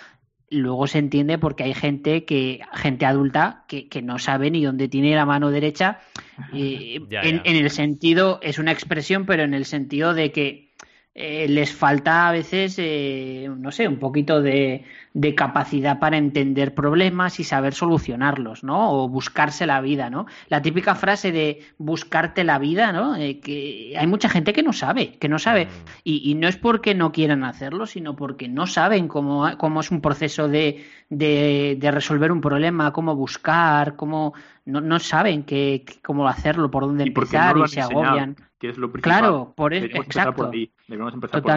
[0.51, 4.89] luego se entiende porque hay gente que, gente adulta, que, que no sabe ni dónde
[4.89, 6.01] tiene la mano derecha.
[6.53, 7.43] eh, Ya, en, ya.
[7.45, 10.69] en el sentido, es una expresión, pero en el sentido de que
[11.15, 14.85] eh, les falta a veces, eh, no sé, un poquito de,
[15.19, 18.93] de capacidad para entender problemas y saber solucionarlos, ¿no?
[18.93, 20.27] O buscarse la vida, ¿no?
[20.49, 23.17] La típica frase de buscarte la vida, ¿no?
[23.17, 25.65] Eh, que hay mucha gente que no sabe, que no sabe.
[25.65, 25.69] Mm.
[26.05, 29.91] Y, y no es porque no quieran hacerlo, sino porque no saben cómo, cómo es
[29.91, 34.35] un proceso de, de, de resolver un problema, cómo buscar, cómo
[34.67, 38.37] no, no saben qué, cómo hacerlo, por dónde Y empezar no y se enseñado, agobian.
[38.61, 39.19] que es lo principal.
[39.19, 40.51] Claro, por eso, Deberíamos empezar por exacto.
[40.53, 40.71] ahí.
[40.87, 41.57] Deberíamos empezar por ahí,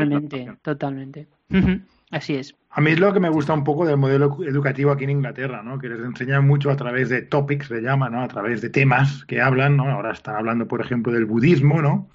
[0.63, 1.37] Totalmente,
[2.11, 2.55] Así es.
[2.69, 5.63] A mí es lo que me gusta un poco del modelo educativo aquí en Inglaterra,
[5.63, 5.79] ¿no?
[5.79, 8.21] Que les enseñan mucho a través de topics, se llama, ¿no?
[8.21, 9.89] A través de temas que hablan, ¿no?
[9.89, 12.09] Ahora están hablando, por ejemplo, del budismo, ¿no?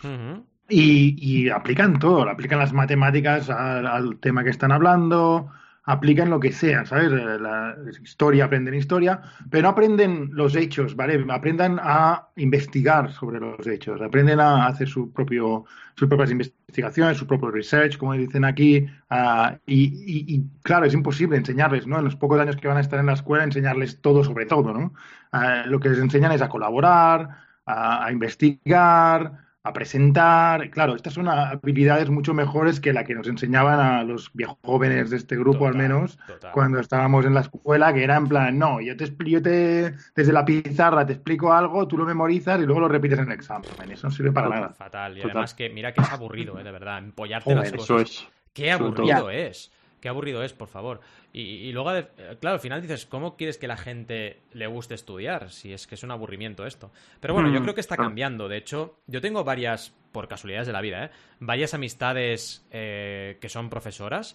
[0.68, 5.50] Y, y aplican todo, le aplican las matemáticas al, al tema que están hablando,
[5.86, 7.12] aplican lo que sea, ¿sabes?
[7.12, 11.24] Eh, La historia, aprenden historia, pero no aprenden los hechos, ¿vale?
[11.30, 17.26] Aprendan a investigar sobre los hechos, aprenden a hacer su propio, sus propias investigaciones, su
[17.26, 21.98] propio research, como dicen aquí, ah, y, claro, es imposible enseñarles, ¿no?
[21.98, 24.74] En los pocos años que van a estar en la escuela, enseñarles todo sobre todo,
[24.74, 24.92] ¿no?
[25.32, 27.28] Ah, lo que les enseñan es a colaborar,
[27.64, 30.70] a, a investigar, a presentar.
[30.70, 35.10] Claro, estas son habilidades mucho mejores que la que nos enseñaban a los viejos jóvenes
[35.10, 36.18] de este grupo, al menos,
[36.52, 40.32] cuando estábamos en la escuela, que era en plan, no, yo te explico, te, desde
[40.32, 43.70] la pizarra te explico algo, tú lo memorizas y luego lo repites en el examen.
[43.90, 44.68] Eso no sirve para nada.
[44.70, 45.18] Fatal.
[45.18, 46.64] Y además que, mira que es aburrido, ¿eh?
[46.64, 47.84] de verdad, empollarte las cosas.
[47.84, 48.28] Eso es.
[48.52, 49.72] Qué aburrido es.
[50.00, 51.00] Qué aburrido es, por favor.
[51.38, 52.08] Y, luego, eh,
[52.40, 55.50] claro, al final dices, ¿cómo quieres que la gente le guste estudiar?
[55.50, 56.90] Si es que es un aburrimiento esto.
[57.20, 58.48] Pero bueno, yo mm, creo que está cambiando.
[58.48, 61.10] De hecho, yo tengo varias, por casualidades de la vida, ¿eh?
[61.38, 64.34] varias amistades eh, que son profesoras.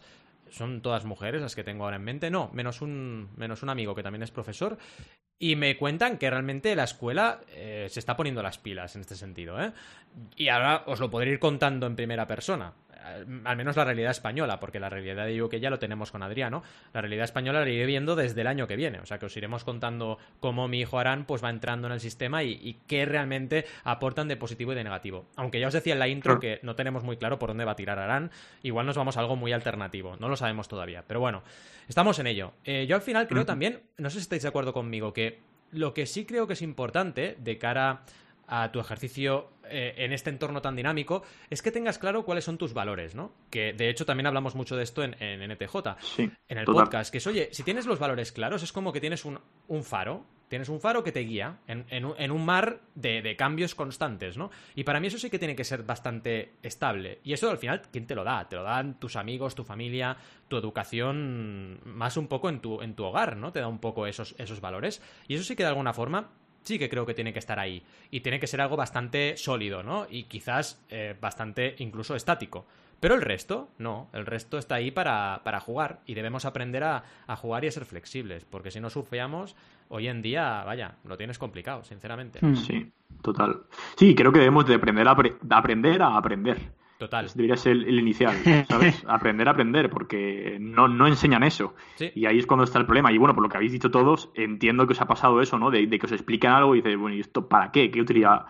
[0.51, 2.29] Son todas mujeres las que tengo ahora en mente.
[2.29, 4.77] No, menos un, menos un amigo que también es profesor.
[5.39, 9.15] Y me cuentan que realmente la escuela eh, se está poniendo las pilas en este
[9.15, 9.59] sentido.
[9.59, 9.71] ¿eh?
[10.35, 12.73] Y ahora os lo podré ir contando en primera persona
[13.45, 16.63] al menos la realidad española, porque la realidad de que ya lo tenemos con Adriano,
[16.93, 19.37] la realidad española la iré viendo desde el año que viene, o sea que os
[19.37, 23.65] iremos contando cómo mi hijo Arán pues va entrando en el sistema y, qué realmente
[23.83, 25.25] aportan de positivo y de negativo.
[25.35, 27.73] Aunque ya os decía en la intro que no tenemos muy claro por dónde va
[27.73, 28.31] a tirar Arán,
[28.63, 31.43] igual nos vamos a algo muy alternativo, no lo sabemos todavía, pero bueno,
[31.87, 32.53] estamos en ello.
[32.63, 35.39] Eh, yo al final creo también, no sé si estáis de acuerdo conmigo, que
[35.71, 38.01] lo que sí creo que es importante de cara a
[38.71, 42.73] tu ejercicio eh, en este entorno tan dinámico, es que tengas claro cuáles son tus
[42.73, 43.31] valores, ¿no?
[43.49, 45.75] Que de hecho también hablamos mucho de esto en, en NTJ,
[46.17, 49.23] en el podcast, que es, oye, si tienes los valores claros, es como que tienes
[49.23, 49.39] un,
[49.83, 54.51] faro, tienes un faro que te guía en, un mar de, cambios constantes, ¿no?
[54.75, 57.19] Y para mí eso sí que tiene que ser bastante estable.
[57.23, 58.49] Y eso al final, ¿quién te lo da?
[58.49, 60.17] Te lo dan tus amigos, tu familia,
[60.49, 63.53] tu educación, más un poco en tu, en tu hogar, ¿no?
[63.53, 65.01] Te da un poco esos, esos valores.
[65.29, 66.31] Y eso sí que de alguna forma
[66.63, 67.83] sí que creo que tiene que estar ahí.
[68.09, 70.07] Y tiene que ser algo bastante sólido, ¿no?
[70.09, 72.65] Y quizás eh, bastante incluso estático.
[72.99, 77.03] Pero el resto, no, el resto está ahí para, para jugar y debemos aprender a,
[77.25, 79.55] a, jugar y a ser flexibles, porque si no surfeamos,
[79.89, 82.39] hoy en día, vaya, lo tienes complicado, sinceramente.
[82.45, 82.55] Hmm.
[82.55, 82.91] Sí,
[83.23, 83.63] total.
[83.97, 86.59] Sí, creo que debemos de aprender a, aprender a aprender.
[87.01, 87.27] Total.
[87.33, 88.35] debería ser el, inicial,
[88.69, 89.03] ¿sabes?
[89.07, 91.73] aprender a aprender, porque no, no enseñan eso.
[92.13, 93.11] Y ahí es cuando está el problema.
[93.11, 95.71] Y bueno, por lo que habéis dicho todos, entiendo que os ha pasado eso, ¿no?
[95.71, 97.89] De, que os explican algo y dices, bueno, ¿y esto para qué?
[97.89, 98.45] ¿Qué utilidad?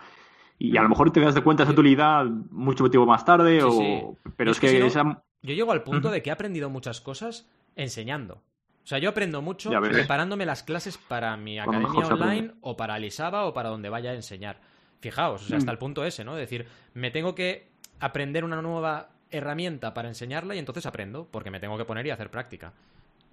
[0.58, 4.18] Y a lo mejor te das de cuenta esa utilidad mucho tiempo más tarde, o...
[4.36, 8.34] pero es, que, Yo llego al punto de que he aprendido muchas cosas enseñando.
[8.34, 13.46] O sea, yo aprendo mucho preparándome las clases para mi academia online o para Lisaba
[13.46, 14.60] o para donde vaya a enseñar.
[15.00, 15.74] Fijaos, o sea, hasta mm.
[15.74, 16.36] el punto ese, ¿no?
[16.36, 21.50] Es decir, me tengo que aprender una nueva herramienta para enseñarla y entonces aprendo, porque
[21.50, 22.72] me tengo que poner y hacer práctica.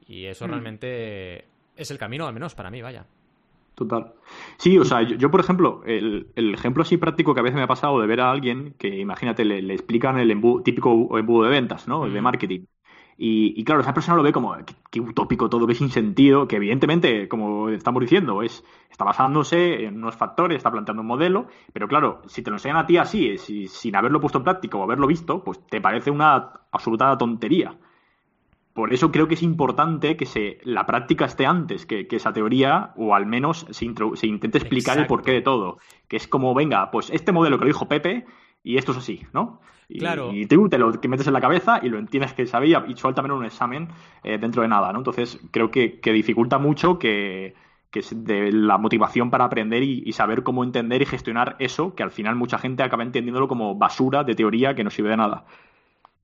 [0.07, 0.49] Y eso mm.
[0.49, 1.45] realmente
[1.75, 3.05] es el camino, al menos para mí, vaya.
[3.75, 4.11] Total.
[4.57, 7.67] Sí, o sea, yo, por ejemplo, el, ejemplo así práctico que a veces me ha
[7.67, 10.29] pasado de ver a alguien que, imagínate, le, explican el
[10.65, 12.05] típico embudo de ventas, ¿no?
[12.05, 12.65] El de marketing.
[13.21, 14.55] Y, claro, esa persona lo ve como
[14.89, 19.97] que, utópico todo, que sin sentido, que evidentemente, como estamos diciendo, es está basándose en
[19.97, 23.37] unos factores, está planteando un modelo, pero claro, si te lo enseñan a ti así,
[23.37, 27.75] sin haberlo puesto en práctica o haberlo visto, pues te parece una absoluta tontería.
[28.71, 32.93] Por eso creo que es importante que se, la práctica esté antes que, esa teoría,
[32.95, 35.79] o al menos se, intente explicar el porqué de todo.
[36.07, 38.25] Que es como, venga, pues este modelo que lo dijo Pepe,
[38.63, 39.61] y esto es así, ¿no?
[39.87, 40.31] Y, claro.
[40.33, 42.95] Y tú te lo que metes en la cabeza y lo entiendes que sabía y
[42.95, 43.89] suelta un examen
[44.23, 44.99] eh, dentro de nada, ¿no?
[44.99, 47.55] Entonces creo que, dificulta mucho que,
[47.91, 52.11] es de la motivación para aprender y, saber cómo entender y gestionar eso, que al
[52.11, 55.45] final mucha gente acaba entendiéndolo como basura de teoría que no sirve de nada.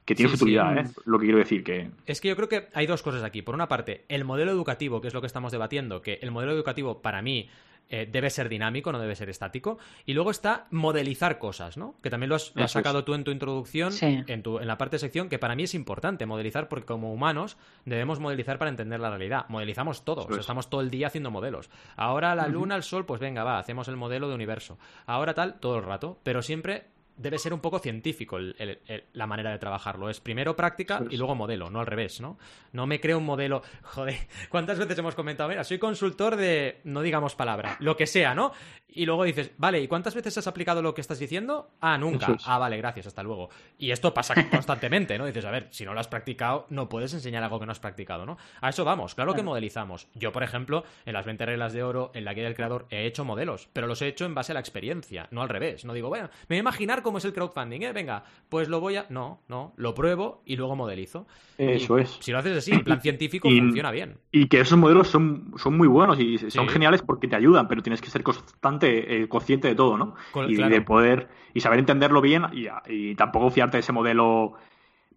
[0.05, 0.83] Que tiene utilidad, ¿eh?
[1.05, 1.89] Lo que quiero decir que...
[2.05, 3.41] Es que yo creo que hay dos cosas aquí.
[3.41, 6.51] Por una parte, el modelo educativo, que es lo que estamos debatiendo, que el modelo
[6.51, 7.49] educativo para mí
[7.87, 9.77] eh, debe ser dinámico, no debe ser estático.
[10.05, 11.95] Y luego está modelizar cosas, ¿no?
[12.01, 14.99] Que también lo has, sacado tú en tu introducción, en, tu, en la parte de
[14.99, 19.09] sección, que para mí es importante modelizar, porque como humanos debemos modelizar para entender la
[19.09, 19.45] realidad.
[19.49, 21.69] Modelizamos todos, estamos todo el día haciendo modelos.
[21.95, 24.79] Ahora la luna, el sol, pues venga, va, hacemos el modelo de universo.
[25.05, 26.85] Ahora tal, todo el rato, pero siempre
[27.17, 30.09] debe ser un poco científico la manera de trabajarlo.
[30.09, 32.37] Es primero práctica y luego modelo, no al revés, ¿no?
[32.71, 33.61] No me creo un modelo.
[33.83, 35.49] Joder, ¿cuántas veces hemos comentado?
[35.49, 36.81] Mira, soy consultor de.
[36.83, 38.51] No digamos palabra, lo que sea, ¿no?
[38.87, 41.71] Y luego dices, vale, ¿y cuántas veces has aplicado lo que estás diciendo?
[41.81, 42.37] Ah, nunca.
[42.45, 43.49] Ah, vale, gracias, hasta luego.
[43.77, 45.25] Y esto pasa constantemente, ¿no?
[45.25, 47.79] Dices, a ver, si no lo has practicado, no puedes enseñar algo que no has
[47.79, 48.37] practicado, ¿no?
[48.61, 50.07] A eso vamos, claro que modelizamos.
[50.13, 53.05] Yo, por ejemplo, en las 20 reglas de oro, en la guía del creador, he
[53.05, 55.83] hecho modelos, pero los he hecho en base a la experiencia, no al revés.
[55.83, 57.93] No digo, bueno, me voy a imaginar cómo es el crowdfunding, ¿eh?
[57.93, 59.05] Venga, pues lo voy a.
[59.09, 61.27] No, no, lo pruebo y luego modelizo.
[61.55, 62.17] Eso es.
[62.19, 64.17] Si lo haces así, en plan científico, funciona bien.
[64.31, 67.83] Y que esos modelos son, son muy buenos y son geniales porque te ayudan, pero
[67.83, 70.15] tienes que ser constante, eh, consciente de todo, ¿no?
[70.47, 71.29] y de poder.
[71.53, 72.43] Y saber entenderlo bien
[72.87, 74.55] y, tampoco fiarte de ese modelo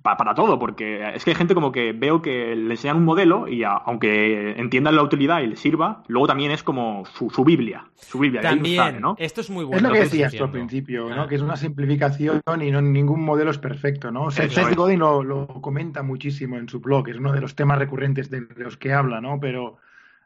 [0.02, 3.48] para todo, porque es que hay gente como que veo que le enseñan un modelo
[3.48, 7.84] y aunque entiendan la utilidad y le sirva, luego también es como su, Biblia.
[7.96, 8.40] Su Biblia.
[8.40, 9.16] También, ¿no?
[9.18, 9.78] Esto es muy bueno.
[9.78, 11.22] Es lo que decías tú al principio, ¿no?
[11.22, 11.28] Ah.
[11.28, 14.30] Que es una simplificación y no ningún modelo es perfecto, ¿no?
[14.30, 18.30] Seth Godin lo, lo, comenta muchísimo en su blog, es uno de los temas recurrentes
[18.30, 19.38] de los que habla, ¿no?
[19.40, 19.78] Pero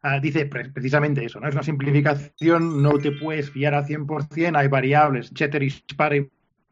[0.03, 1.49] ah, dice precisamente eso, ¿no?
[1.49, 5.33] Es una simplificación, no te puedes fiar al 100%, hay variables,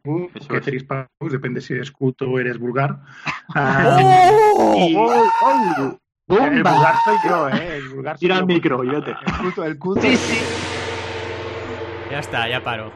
[0.03, 3.01] paribus depende si eres culto o eres vulgar.
[3.53, 5.99] Ah, ¡Oh!
[6.29, 7.79] El vulgar soy yo, ¿eh?
[7.79, 9.11] El vulgar Tira el micro, yo te.
[9.11, 10.03] El culto, el culto.
[10.03, 10.39] Sí, sí.
[12.11, 12.93] Ya está, ya paro.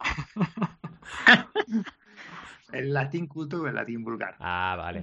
[2.72, 4.36] el latín culto o el latín vulgar.
[4.40, 5.02] Ah, vale.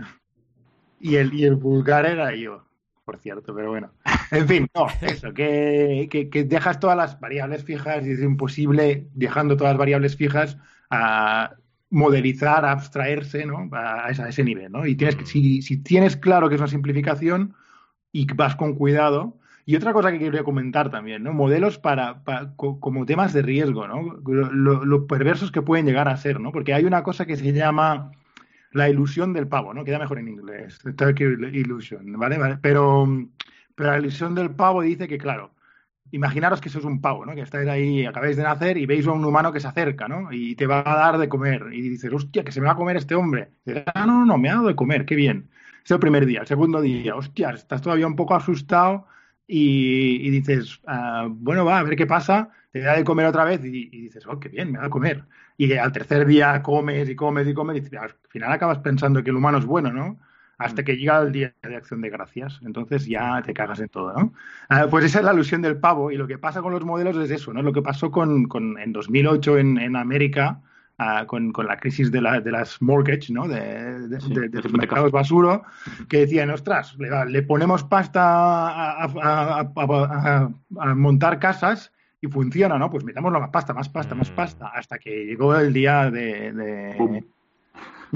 [1.00, 2.64] Y el, y el vulgar era yo,
[3.04, 3.92] por cierto, pero bueno.
[4.30, 9.08] En fin, no, eso, que, que, que dejas todas las variables fijas y es imposible,
[9.14, 10.58] dejando todas las variables fijas,
[10.92, 11.56] a
[11.90, 13.70] modelizar, a abstraerse ¿no?
[13.72, 14.72] a, ese nivel.
[14.72, 14.86] ¿no?
[14.86, 17.56] Y tienes que, si, si, tienes claro que es una simplificación
[18.12, 19.38] y vas con cuidado.
[19.66, 21.34] Y otra cosa que quería comentar también, ¿no?
[21.34, 22.24] Modelos para,
[22.56, 24.20] como temas de riesgo, ¿no?
[24.26, 26.52] Lo, perversos que pueden llegar a ser, ¿no?
[26.52, 28.12] Porque hay una cosa que se llama
[28.72, 29.86] la ilusión del pavo, ¿no?
[29.86, 30.80] Queda mejor en inglés.
[31.54, 32.40] Illusion, ¿vale?
[32.40, 32.58] ¿vale?
[32.60, 33.08] Pero,
[33.76, 35.52] pero la ilusión del pavo dice que, claro,
[36.12, 37.34] imaginaros que sois un pavo, ¿no?
[37.34, 40.32] Que estáis ahí, acabáis de nacer y veis a un humano que se acerca, ¿no?
[40.32, 41.68] Y te va a dar de comer.
[41.72, 43.52] Y dices, hostia, que se me va a comer este hombre.
[43.66, 45.50] Y dices, ah, no, no, no, me ha dado de comer, qué bien.
[45.84, 46.42] Es el primer día.
[46.42, 49.08] El segundo día, hostia, estás todavía un poco asustado
[49.48, 52.50] y, dices, ah, bueno, va, a ver qué pasa.
[52.72, 55.26] Te da de comer otra vez y, dices, oh, qué bien, me da de comer.
[55.58, 59.30] Y al tercer día comes y comes y comes y al final acabas pensando que
[59.30, 60.20] el humano es bueno, ¿no?
[60.62, 60.86] Hasta mm.
[60.86, 62.60] que llega el día de acción de gracias.
[62.64, 64.34] Entonces ya te cagas en todo, ¿no?
[64.70, 67.18] Ah, pues esa es la alusión del pavo y lo que pasa con los modelos
[67.18, 67.62] es eso, ¿no?
[67.62, 70.62] Lo que pasó con, con en 2008 en, en América
[71.00, 73.48] uh, con, con, la crisis de, la, de las mortgage, ¿no?
[73.48, 75.64] De, de, sí, de los mercados basuro,
[76.08, 82.78] que decían, ostras, le, le ponemos pasta a, a, a, a, montar casas y funciona,
[82.78, 82.90] ¿no?
[82.90, 84.36] Pues metamos más pasta, más pasta, más mm.
[84.36, 87.24] pasta, hasta que llegó el día de, de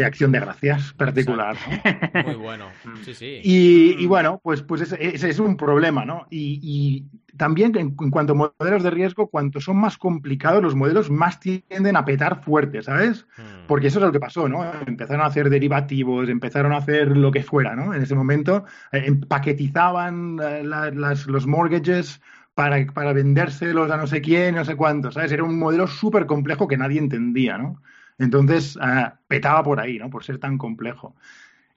[0.04, 1.56] acción de gracias particular.
[2.26, 2.66] Muy bueno,
[3.04, 3.40] sí, sí.
[3.44, 6.28] Y, bueno, pues, pues ese, es un problema, ¿no?
[6.30, 7.06] Y,
[7.38, 11.98] también en, cuanto a modelos de riesgo, cuanto son más complicados, los modelos más tienden
[11.98, 13.28] a petar fuerte, ¿sabes?
[13.38, 13.68] Hmm.
[13.68, 14.64] Porque eso es lo que pasó, ¿no?
[14.88, 17.94] Empezaron a hacer derivativos, empezaron a hacer lo que fuera, ¿no?
[17.94, 22.22] En ese momento eh, empaquetizaban eh, los mortgages
[22.54, 25.32] para, para vendérselos a no sé quién, no sé cuánto, ¿sabes?
[25.34, 27.82] Era un modelo súper complejo que nadie entendía, ¿no?
[28.18, 30.10] Entonces, ah, petaba por ahí, ¿no?
[30.10, 31.16] Por ser tan complejo.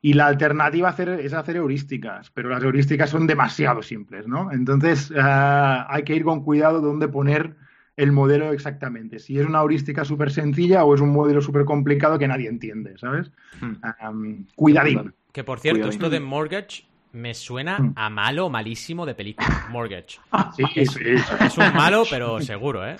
[0.00, 4.52] Y la alternativa es hacer heurísticas, pero las heurísticas son demasiado simples, ¿no?
[4.52, 7.56] Entonces, ah, hay que ir con cuidado dónde poner
[7.98, 9.18] el modelo exactamente.
[9.18, 12.96] Si es una heurística súper sencilla o es un modelo súper complicado que nadie entiende,
[12.96, 13.32] ¿sabes?
[13.60, 14.44] Hmm.
[14.54, 15.12] cuidadín.
[15.32, 17.92] Que por cierto, esto de mortgage me suena hmm.
[17.96, 19.66] a malo malísimo de película.
[19.70, 20.20] Mortgage.
[20.56, 21.00] Sí, sí, sí.
[21.40, 22.96] Es un malo, pero seguro, ¿eh?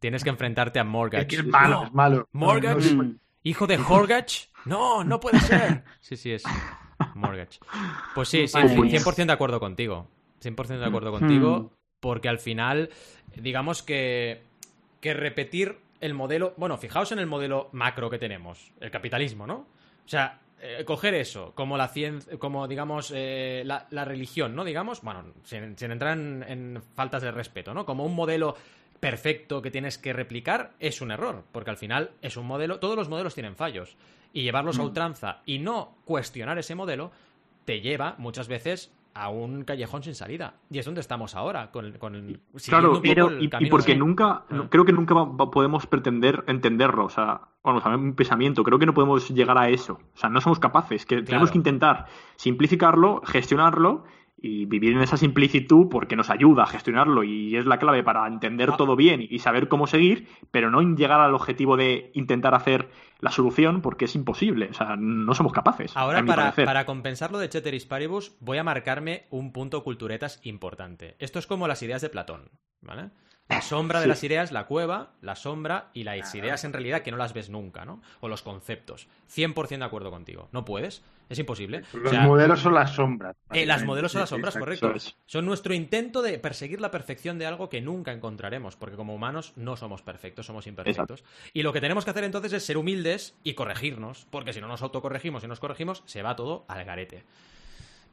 [0.00, 1.36] Tienes que enfrentarte a Mortgage.
[1.36, 2.28] Es, malo, es malo.
[2.32, 2.96] Mortgage,
[3.42, 4.48] hijo de Mortgage.
[4.64, 5.84] No, no puede ser.
[6.00, 6.44] Sí, sí, es
[7.14, 7.58] Mortgage.
[8.14, 10.08] Pues sí, sí, 100% de acuerdo contigo.
[10.42, 11.70] 100% de acuerdo contigo, hmm.
[12.00, 12.90] porque al final,
[13.34, 14.42] digamos que,
[15.00, 16.54] que repetir el modelo.
[16.56, 19.54] Bueno, fijaos en el modelo macro que tenemos, el capitalismo, ¿no?
[20.04, 24.64] O sea, eh, coger eso, como la ciencia, como digamos eh, la, religión, ¿no?
[24.64, 27.84] Digamos, bueno, sin, entrar en, en, faltas de respeto, ¿no?
[27.84, 28.56] Como un modelo
[29.00, 32.96] perfecto que tienes que replicar es un error, porque al final es un modelo, todos
[32.96, 33.96] los modelos tienen fallos,
[34.32, 34.86] y llevarlos a mm.
[34.86, 37.10] ultranza y no cuestionar ese modelo
[37.64, 40.54] te lleva muchas veces a un callejón sin salida.
[40.70, 44.66] Y es donde estamos ahora, con, con Claro, pero, y, porque nunca, ah.
[44.68, 45.14] creo que nunca
[45.50, 49.56] podemos pretender entenderlo, o sea, vamos a ver un pensamiento, creo que no podemos llegar
[49.56, 52.06] a eso, o sea, no somos capaces, que tenemos que intentar
[52.36, 54.04] simplificarlo, gestionarlo
[54.38, 58.26] y vivir en esa simplitud porque nos ayuda a gestionarlo y es la clave para
[58.26, 58.76] entender ah.
[58.76, 62.88] todo bien y saber cómo seguir, pero no llegar al objetivo de intentar hacer
[63.20, 65.96] la solución porque es imposible, o sea, no somos capaces.
[65.96, 71.16] Ahora, para, para, compensar lo de Ceteris Paribus, voy a marcarme un punto culturetas importante.
[71.18, 72.50] Esto es como las ideas de Platón,
[72.82, 73.10] ¿vale?
[73.48, 77.12] La sombra de las ideas, la cueva, la sombra y las ideas en realidad que
[77.12, 78.02] no las ves nunca, ¿no?
[78.20, 79.06] O los conceptos.
[79.32, 80.48] 100% de acuerdo contigo.
[80.50, 81.02] No puedes.
[81.28, 81.82] Es imposible.
[81.92, 83.36] Los modelos son las sombras.
[83.52, 84.92] Eh, las modelos son las sombras, correcto.
[85.26, 89.52] Son nuestro intento de perseguir la perfección de algo que nunca encontraremos, porque como humanos
[89.56, 91.24] no somos perfectos, somos imperfectos.
[91.52, 94.68] Y lo que tenemos que hacer entonces es ser humildes y corregirnos, porque si no
[94.68, 97.24] nos autocorregimos y nos corregimos, se va todo al garete.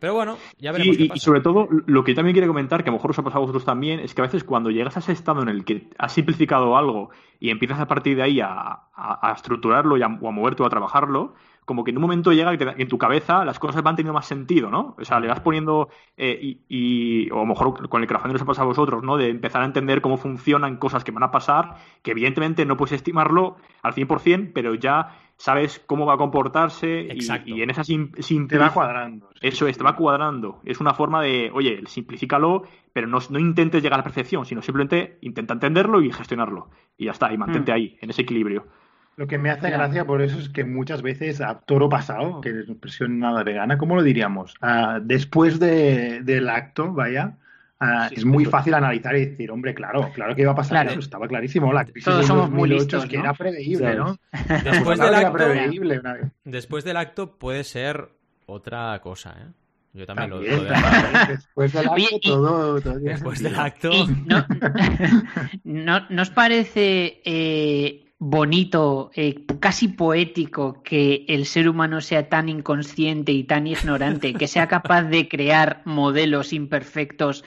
[0.03, 0.99] Pero bueno, ya veremos.
[0.99, 3.23] Y, y sobre todo, lo que también quiero comentar, que a lo mejor os ha
[3.23, 5.63] pasado a vosotros también, es que a veces cuando llegas a ese estado en el
[5.63, 8.89] que has simplificado algo y empiezas a partir de ahí a,
[9.33, 12.57] estructurarlo y a, o a moverte o a trabajarlo, como que en un momento llega
[12.57, 14.93] que en tu cabeza las cosas van teniendo más sentido, ¿no?
[14.99, 15.87] O sea, le vas poniendo,
[16.17, 19.03] eh, y, y, o a lo mejor con el crowdfunding os ha pasado a vosotros,
[19.03, 19.15] ¿no?
[19.15, 22.91] De empezar a entender cómo funcionan cosas que van a pasar, que evidentemente no puedes
[22.91, 28.11] estimarlo al 100%, pero ya sabes cómo va a comportarse y, y, en esa sim,
[28.47, 29.29] Te va cuadrando.
[29.41, 30.61] Eso es, te va cuadrando.
[30.65, 32.63] Es una forma de, oye, simplifícalo,
[32.93, 36.69] pero no, no, intentes llegar a la perfección, sino simplemente intenta entenderlo y gestionarlo.
[36.97, 37.75] Y ya está, y mantente mm.
[37.75, 38.67] ahí, en ese equilibrio.
[39.15, 42.49] Lo que me hace gracia por eso es que muchas veces a toro pasado, que
[42.49, 44.55] es expresión nada vegana, ¿cómo lo diríamos?
[44.61, 47.37] Uh, después de, del acto, vaya,
[47.81, 50.83] uh, sí, es muy fácil analizar y decir, hombre, claro, claro que iba a pasar
[50.83, 50.91] claro.
[50.91, 51.71] eso, estaba clarísimo.
[51.71, 53.09] La crisis Todos somos muy listos, ¿no?
[53.09, 54.17] que era preveíble, ¿no?
[54.63, 56.01] Después del, acto, preveíble,
[56.43, 58.09] después del acto puede ser
[58.45, 59.51] otra cosa, ¿eh?
[59.93, 61.27] Yo también, también lo.
[61.27, 63.91] Después del acto, Oye, todo, todo Después del acto.
[64.25, 64.45] No,
[65.63, 73.33] no, ¿Nos parece eh, bonito, eh, casi poético que el ser humano sea tan inconsciente
[73.33, 77.43] y tan ignorante, que sea capaz de crear modelos imperfectos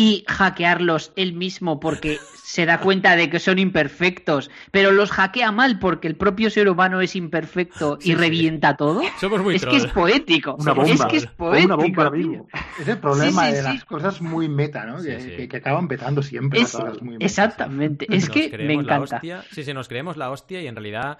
[0.00, 5.52] y hackearlos él mismo porque se da cuenta de que son imperfectos, pero los hackea
[5.52, 8.76] mal porque el propio ser humano es imperfecto y sí, revienta sí.
[8.78, 9.02] todo.
[9.20, 10.56] Somos muy es que es poético.
[10.58, 10.94] Una bomba.
[10.94, 11.74] Es que es poético.
[11.74, 12.46] Una bomba tío.
[12.80, 15.02] Es el problema sí, de las cosas muy meta, ¿no?
[15.02, 17.26] Que, que, que, acaban petando siempre es, las cosas muy meta.
[17.26, 18.06] Exactamente.
[18.08, 19.16] Es nos que me encanta.
[19.16, 21.18] Hostia, sí, sí, nos creemos la hostia y en realidad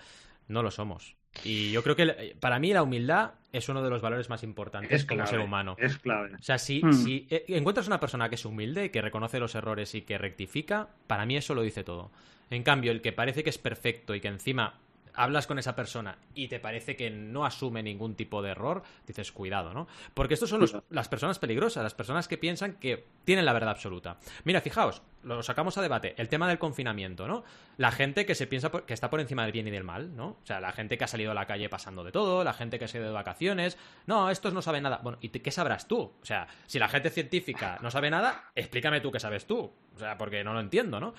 [0.49, 1.20] no lo somos.
[1.45, 4.93] Y yo creo que para mí la humildad es uno de los valores más importantes
[4.93, 5.77] es como clave, ser humano.
[5.79, 6.35] Es clave.
[6.35, 6.93] O sea, si, mm.
[6.93, 10.89] si eh, encuentras una persona que es humilde, que reconoce los errores y que rectifica,
[11.07, 12.11] para mí eso lo dice todo.
[12.51, 14.75] En cambio, el que parece que es perfecto y que encima
[15.15, 19.33] hablas con esa persona y te parece que no asume ningún tipo de error, dices
[19.33, 19.87] cuidado, ¿no?
[20.15, 23.71] Porque estos son los, las personas peligrosas, las personas que piensan que tienen la verdad
[23.71, 24.19] absoluta.
[24.45, 27.45] Mira, fijaos, lo sacamos a debate, el tema del confinamiento, ¿no?
[27.77, 30.29] La gente que se piensa que está por encima del bien y del mal, ¿no?
[30.29, 32.79] O sea, la gente que ha salido a la calle pasando de todo, la gente
[32.79, 35.01] que se ha ido de vacaciones, no, estos no saben nada.
[35.03, 36.01] Bueno, ¿y qué sabrás tú?
[36.01, 39.73] O sea, si la gente científica no sabe nada, explícame tú qué sabes tú.
[39.97, 41.15] O sea, porque no lo entiendo, ¿no?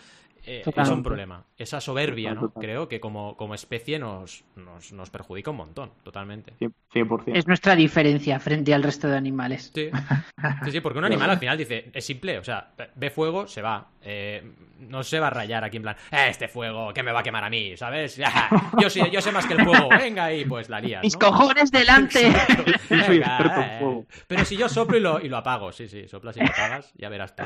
[0.45, 1.45] Eh, es un problema.
[1.57, 2.51] Esa soberbia, ¿no?
[2.51, 6.53] Creo que como, como especie nos, nos, nos, perjudica un montón, totalmente.
[6.59, 7.35] 100%.
[7.35, 9.71] Es nuestra diferencia frente al resto de animales.
[9.73, 9.89] Sí,
[10.65, 13.61] sí, sí porque un animal al final dice, es simple, o sea, ve fuego, se
[13.61, 13.87] va.
[14.01, 14.43] Eh,
[14.79, 17.23] no se va a rayar aquí en plan, eh, este fuego, que me va a
[17.23, 18.17] quemar a mí, ¿sabes?
[18.81, 21.03] yo, sé, yo sé más que el fuego, venga ahí, pues la lías.
[21.03, 22.31] Mis cojones delante.
[22.89, 24.05] Venga, fuego.
[24.27, 26.91] Pero si yo soplo y lo, y lo apago, sí, sí, soplas y lo apagas,
[26.95, 27.43] ya verás tú.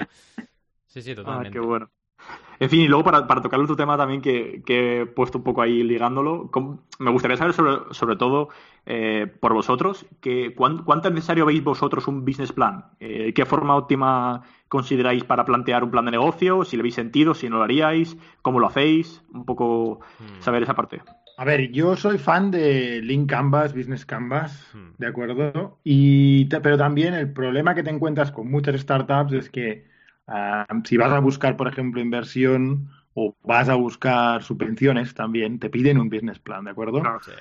[0.86, 1.50] Sí, sí, totalmente.
[1.50, 1.90] Ah, qué bueno.
[2.60, 5.44] En fin, y luego para, para tocar otro tema también que, que, he puesto un
[5.44, 6.50] poco ahí ligándolo,
[7.00, 8.50] me gustaría saber sobre, sobre todo
[8.86, 13.46] eh, por vosotros, que cuán, cuánto es necesario veis vosotros un business plan, eh, qué
[13.46, 17.58] forma óptima consideráis para plantear un plan de negocio, si le veis sentido, si no
[17.58, 20.00] lo haríais, cómo lo hacéis, un poco
[20.40, 21.02] saber esa parte.
[21.38, 25.80] A ver, yo soy fan de Link Canvas, Business Canvas, ¿de acuerdo?
[25.84, 29.95] Y, pero también el problema que te encuentras con muchas startups es que
[30.28, 35.70] Uh, si vas a buscar, por ejemplo, inversión o vas a buscar subvenciones también, te
[35.70, 37.02] piden un business plan, ¿de acuerdo?
[37.02, 37.32] Claro, sí.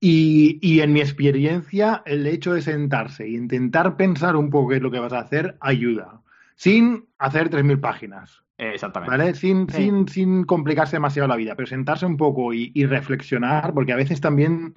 [0.00, 4.76] y, y, en mi experiencia, el hecho de sentarse e intentar pensar un poco qué
[4.76, 6.22] es lo que vas a hacer ayuda,
[6.56, 8.42] sin hacer 3.000 páginas.
[8.58, 9.16] Exactamente.
[9.16, 9.34] ¿Vale?
[9.34, 9.76] Sin, sí.
[9.76, 13.96] sin, sin complicarse demasiado la vida, pero sentarse un poco y, y reflexionar, porque a
[13.96, 14.74] veces también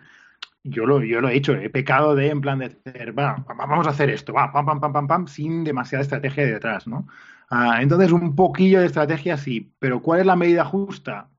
[0.63, 3.85] yo lo, yo lo he hecho, he pecado de en plan de hacer, va, vamos
[3.85, 7.07] a hacer esto, va, pam, pam, pam, pam, pam, sin demasiada estrategia detrás, ¿no?
[7.49, 11.29] Ah, entonces, un poquillo de estrategia sí, pero ¿cuál es la medida justa?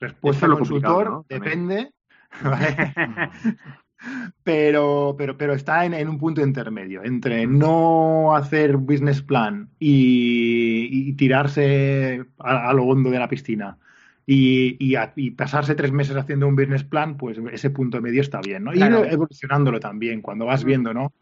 [0.00, 1.26] Respuesta del consultor, ¿no?
[1.28, 1.92] depende.
[2.42, 2.92] ¿vale?
[4.42, 11.08] pero, pero, pero está en, en, un punto intermedio entre no hacer business plan y,
[11.08, 13.78] y tirarse a, a, lo hondo de la piscina
[14.26, 18.20] y, y, a, y, pasarse tres meses haciendo un business plan, pues ese punto medio
[18.20, 18.72] está bien, ¿no?
[18.72, 19.04] Claro.
[19.04, 21.12] Ir evolucionándolo también, cuando vas viendo, ¿no?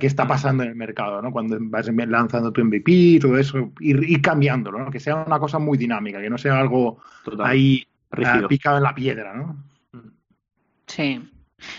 [0.00, 1.30] Qué está pasando en el mercado, ¿no?
[1.30, 4.90] Cuando vas lanzando tu MVP, todo eso, ir, ir cambiándolo, ¿no?
[4.90, 7.46] Que sea una cosa muy dinámica, que no sea algo Total.
[7.46, 9.56] ahí uh, picado en la piedra, ¿no?
[10.86, 11.20] Sí.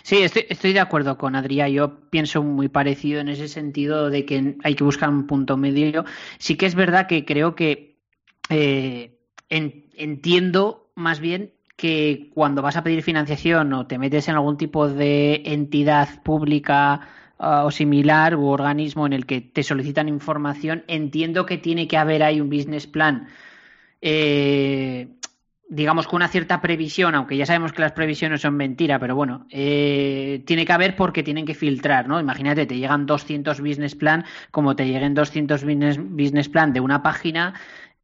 [0.04, 1.72] Sí, estoy, estoy, de acuerdo con Adrián.
[1.72, 6.04] Yo pienso muy parecido en ese sentido de que hay que buscar un punto medio.
[6.38, 7.98] Sí que es verdad que creo que
[8.50, 9.18] eh,
[9.50, 14.58] en, entiendo más bien que cuando vas a pedir financiación o te metes en algún
[14.58, 17.08] tipo de entidad pública
[17.40, 21.98] uh, o similar u organismo en el que te solicitan información, entiendo que tiene que
[21.98, 23.28] haber ahí un business plan.
[24.02, 25.08] Eh,
[25.70, 29.46] digamos con una cierta previsión, aunque ya sabemos que las previsiones son mentira, pero bueno,
[29.52, 32.20] eh, tiene que haber porque tienen que filtrar, ¿no?
[32.20, 37.04] Imagínate, te llegan 200 business plan, como te lleguen 200 business, business plan de una
[37.04, 37.54] página,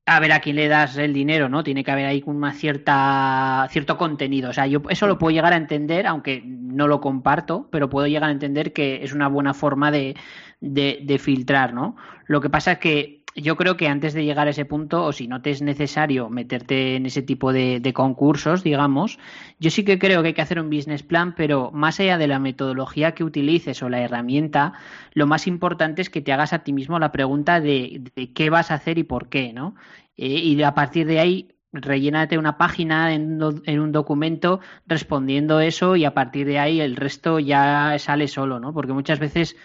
[0.08, 1.64] a ver a quién le das el dinero, ¿no?
[1.64, 4.52] Tiene que haber ahí una cierta cierto contenido.
[4.52, 8.08] O sea, yo eso lo puedo llegar a entender, aunque no lo comparto, pero puedo
[8.08, 10.16] llegar a entender que es una buena forma de,
[10.62, 11.96] de filtrar, ¿no?
[12.28, 15.12] Lo que pasa es que yo creo que antes de llegar a ese punto, o
[15.12, 19.20] si no te es necesario meterte en ese tipo de, concursos, digamos,
[19.60, 22.28] yo sí que creo que hay que hacer un business plan, pero más allá de
[22.28, 24.74] la metodología que utilices o la herramienta,
[25.14, 28.72] lo más importante es que te hagas a ti mismo la pregunta de, qué vas
[28.72, 29.76] a hacer y por qué, ¿no?
[30.16, 35.98] Eh, y a partir de ahí rellénate una página en, en, un documento respondiendo eso
[35.98, 38.74] y a partir de ahí el resto ya sale solo, ¿no?
[38.74, 39.58] Porque muchas veces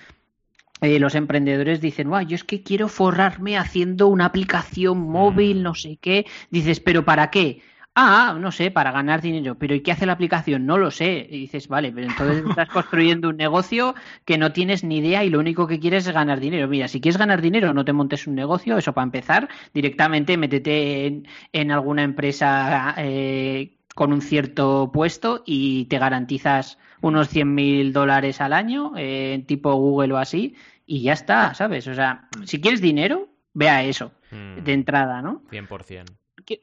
[0.80, 5.62] eh, los emprendedores dicen, wow, yo es que quiero forrarme haciendo una aplicación móvil, mm.
[5.62, 6.26] no sé qué.
[6.50, 7.62] Dices, ¿pero para qué?
[7.94, 9.56] Ah, no sé, para ganar dinero.
[9.58, 10.64] ¿Pero y qué hace la aplicación?
[10.64, 11.26] No lo sé.
[11.28, 15.30] Y dices, vale, pero entonces estás construyendo un negocio que no tienes ni idea y
[15.30, 16.68] lo único que quieres es ganar dinero.
[16.68, 19.48] Mira, si quieres ganar dinero, no te montes un negocio, eso para empezar.
[19.74, 21.22] Directamente métete
[21.52, 28.40] en, alguna empresa eh, con un cierto puesto y te garantizas unos 100 mil dólares
[28.40, 30.54] al año, eh, tipo Google o así,
[30.86, 31.86] y ya está, ¿sabes?
[31.86, 34.62] O sea, si quieres dinero, vea eso, mm.
[34.62, 35.42] de entrada, ¿no?
[35.50, 36.04] 100%.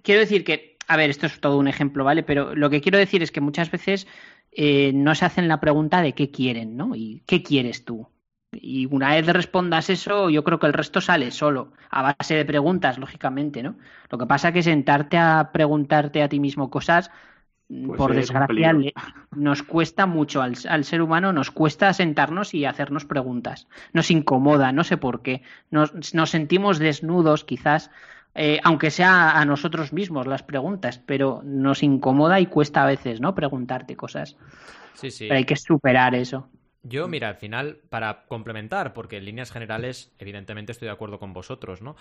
[0.03, 2.23] Quiero decir que, a ver, esto es todo un ejemplo, ¿vale?
[2.23, 4.07] Pero lo que quiero decir es que muchas veces
[4.51, 6.95] eh, no se hacen la pregunta de qué quieren, ¿no?
[6.95, 8.09] Y qué quieres tú.
[8.51, 12.45] Y una vez respondas eso, yo creo que el resto sale solo, a base de
[12.45, 13.77] preguntas, lógicamente, ¿no?
[14.09, 17.11] Lo que pasa es que sentarte a preguntarte a ti mismo cosas
[17.67, 18.93] pues por desgracia,
[19.35, 23.67] nos cuesta mucho al, ser humano, nos cuesta sentarnos y hacernos preguntas.
[23.91, 25.41] Nos incomoda, no sé por qué.
[25.69, 25.91] Nos,
[26.29, 27.91] sentimos desnudos, quizás,
[28.35, 33.19] eh, aunque sea a nosotros mismos las preguntas, pero nos incomoda y cuesta a veces,
[33.19, 33.35] ¿no?
[33.35, 34.37] Preguntarte cosas.
[34.93, 35.25] Sí, sí.
[35.27, 36.47] Pero hay que superar eso.
[36.87, 41.33] Yo, mira, al final, para complementar, porque en líneas generales, evidentemente estoy de acuerdo con
[41.33, 41.95] vosotros, ¿no?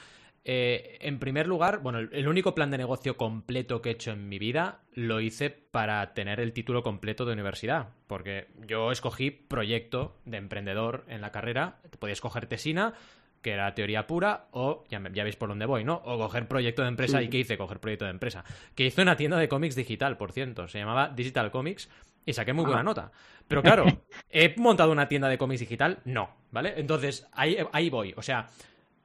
[0.45, 4.29] Eh, en primer lugar, bueno, el, único plan de negocio completo que he hecho en
[4.29, 10.17] mi vida lo hice para tener el título completo de universidad, porque yo escogí proyecto
[10.25, 12.95] de emprendedor en la carrera, podía escoger tesina,
[13.43, 16.03] que era teoría pura, o ya, ya, veis por dónde voy, ¿no?
[16.05, 17.23] O coger proyecto de empresa.
[17.23, 17.59] ¿Y qué hice?
[17.59, 18.45] Coger proyecto de empresa.
[18.75, 20.69] Que hice una tienda de cómics digital, por cierto.
[20.69, 21.89] Se llamaba Digital Comics
[22.27, 23.13] y saqué muy buena nota.
[23.49, 23.87] Pero claro,
[24.31, 26.01] ¿he montado una tienda de cómics digital?
[26.05, 26.75] No, ¿vale?
[26.77, 28.13] Entonces, ahí, ahí voy.
[28.17, 28.51] O sea,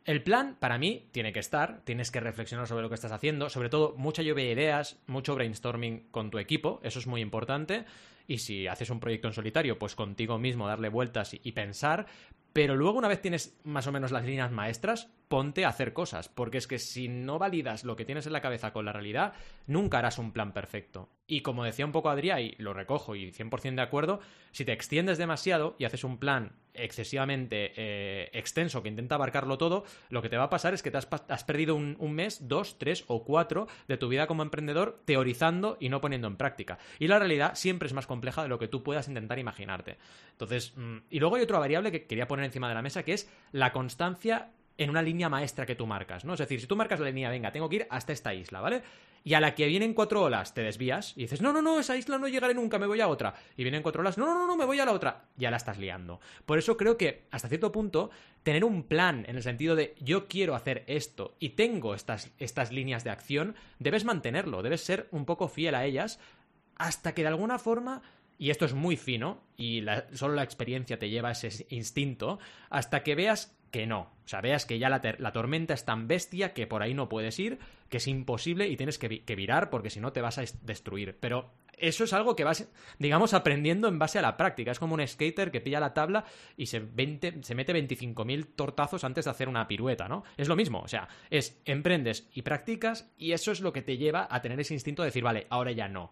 [0.03, 3.49] el plan para mí tiene que estar, tienes que reflexionar sobre lo que estás haciendo,
[3.49, 7.85] sobre todo mucha lluvia de ideas, mucho brainstorming con tu equipo, eso es muy importante.
[8.27, 12.07] Y si haces un proyecto en solitario, pues contigo mismo darle vueltas y pensar,
[12.53, 16.27] pero luego una vez tienes más o menos las líneas maestras, ponte a hacer cosas,
[16.27, 19.33] porque es que si no validas lo que tienes en la cabeza con la realidad,
[19.65, 21.09] nunca harás un plan perfecto.
[21.25, 24.19] Y como decía un poco Adrián, y lo recojo y 100% de acuerdo,
[24.51, 29.85] si te extiendes demasiado y haces un plan excesivamente eh, extenso que intenta abarcarlo todo,
[30.09, 33.05] lo que te va a pasar es que te has, perdido un, mes, dos, tres
[33.07, 36.77] o cuatro de tu vida como emprendedor teorizando y no poniendo en práctica.
[36.99, 39.97] Y la realidad siempre es más compleja de lo que tú puedas intentar imaginarte.
[40.31, 43.13] Entonces, mm, y luego hay otra variable que quería poner encima de la mesa que
[43.13, 46.33] es la constancia en una línea maestra que tú marcas, ¿no?
[46.33, 48.81] Es decir, si tú marcas la línea, venga, tengo que ir hasta esta isla, ¿vale?
[49.23, 51.95] Y a la que vienen cuatro olas te desvías y dices, no, no, no, esa
[51.95, 53.35] isla no llegaré nunca, me voy a otra.
[53.55, 55.25] Y vienen cuatro olas, no, no, no, me voy a la otra.
[55.37, 56.19] Ya la estás liando.
[56.45, 58.09] Por eso creo que, hasta cierto punto,
[58.41, 62.71] tener un plan en el sentido de yo quiero hacer esto y tengo estas, estas
[62.71, 66.19] líneas de acción, debes mantenerlo, debes ser un poco fiel a ellas
[66.77, 68.01] hasta que de alguna forma
[68.41, 72.39] y esto es muy fino, y solo la experiencia te lleva a ese instinto,
[72.71, 73.99] hasta que veas que no.
[73.99, 77.37] O sea, veas que ya la, tormenta es tan bestia que por ahí no puedes
[77.37, 81.17] ir, que es imposible y tienes que, virar porque si no te vas a destruir.
[81.19, 82.67] Pero eso es algo que vas,
[82.97, 84.71] digamos, aprendiendo en base a la práctica.
[84.71, 86.25] Es como un skater que pilla la tabla
[86.57, 90.23] y se, se mete 25.000 tortazos antes de hacer una pirueta, ¿no?
[90.35, 93.97] Es lo mismo, o sea, es emprendes y practicas y eso es lo que te
[93.97, 96.11] lleva a tener ese instinto de decir, vale, ahora ya no.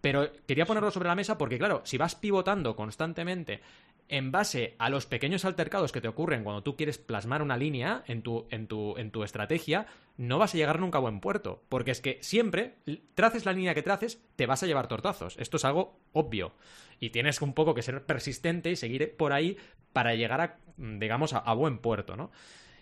[0.00, 3.60] Pero quería ponerlo sobre la mesa porque, claro, si vas pivotando constantemente
[4.08, 8.04] en base a los pequeños altercados que te ocurren cuando tú quieres plasmar una línea
[8.06, 9.86] en tu, en tu, en tu estrategia,
[10.16, 11.62] no vas a llegar nunca a buen puerto.
[11.68, 12.76] Porque es que siempre,
[13.14, 15.36] traces la línea que traces, te vas a llevar tortazos.
[15.38, 16.52] Esto es algo obvio.
[17.00, 19.58] Y tienes un poco que ser persistente y seguir por ahí
[19.92, 22.30] para llegar a, digamos, a, a buen puerto, ¿no?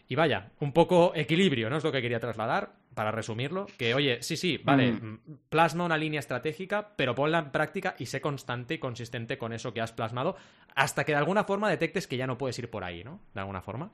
[0.09, 1.77] Y vaya, un poco equilibrio, ¿no?
[1.77, 3.67] Es lo que quería trasladar, para resumirlo.
[3.77, 5.19] Que, oye, sí, sí, vale, mm.
[5.51, 9.75] plasma una línea estratégica, pero ponla en práctica y sé constante y consistente con eso
[9.75, 10.37] que has plasmado,
[10.75, 13.21] hasta que de alguna forma detectes que ya no puedes ir por ahí, ¿no?
[13.35, 13.91] De alguna forma.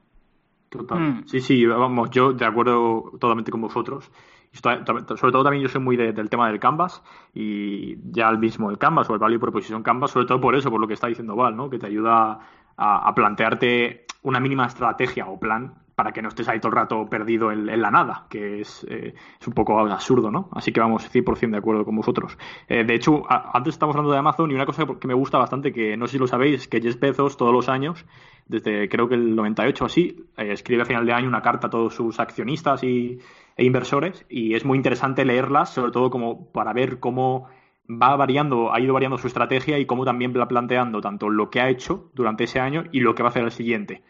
[0.68, 1.00] Total.
[1.00, 1.24] Mm.
[1.26, 4.10] Sí, sí, vamos, yo de acuerdo totalmente con vosotros.
[4.52, 7.02] Sobre todo también yo soy muy del tema del Canvas
[7.34, 10.70] y ya el mismo el Canvas o el Value Proposition Canvas, sobre todo por eso,
[10.70, 11.70] por lo que está diciendo Val, ¿no?
[11.70, 12.38] Que te ayuda
[12.76, 17.07] a, plantearte una mínima estrategia o plan para que no estés ahí todo el rato
[17.07, 20.49] perdido en, la nada, que es, eh, es, un poco absurdo, ¿no?
[20.53, 22.38] Así que vamos 100% de acuerdo con vosotros.
[22.68, 25.72] Eh, de hecho, antes estamos hablando de Amazon y una cosa que me gusta bastante,
[25.72, 28.07] que no sé si lo sabéis, que Jeff Bezos todos los años,
[28.47, 31.70] desde creo que el 98 así, eh, escribe a final de año una carta a
[31.70, 33.18] todos sus accionistas y,
[33.57, 37.49] e inversores y es muy interesante leerlas, sobre todo como para ver cómo
[37.90, 41.61] va variando, ha ido variando su estrategia y cómo también va planteando tanto lo que
[41.61, 44.03] ha hecho durante ese año y lo que va a hacer el siguiente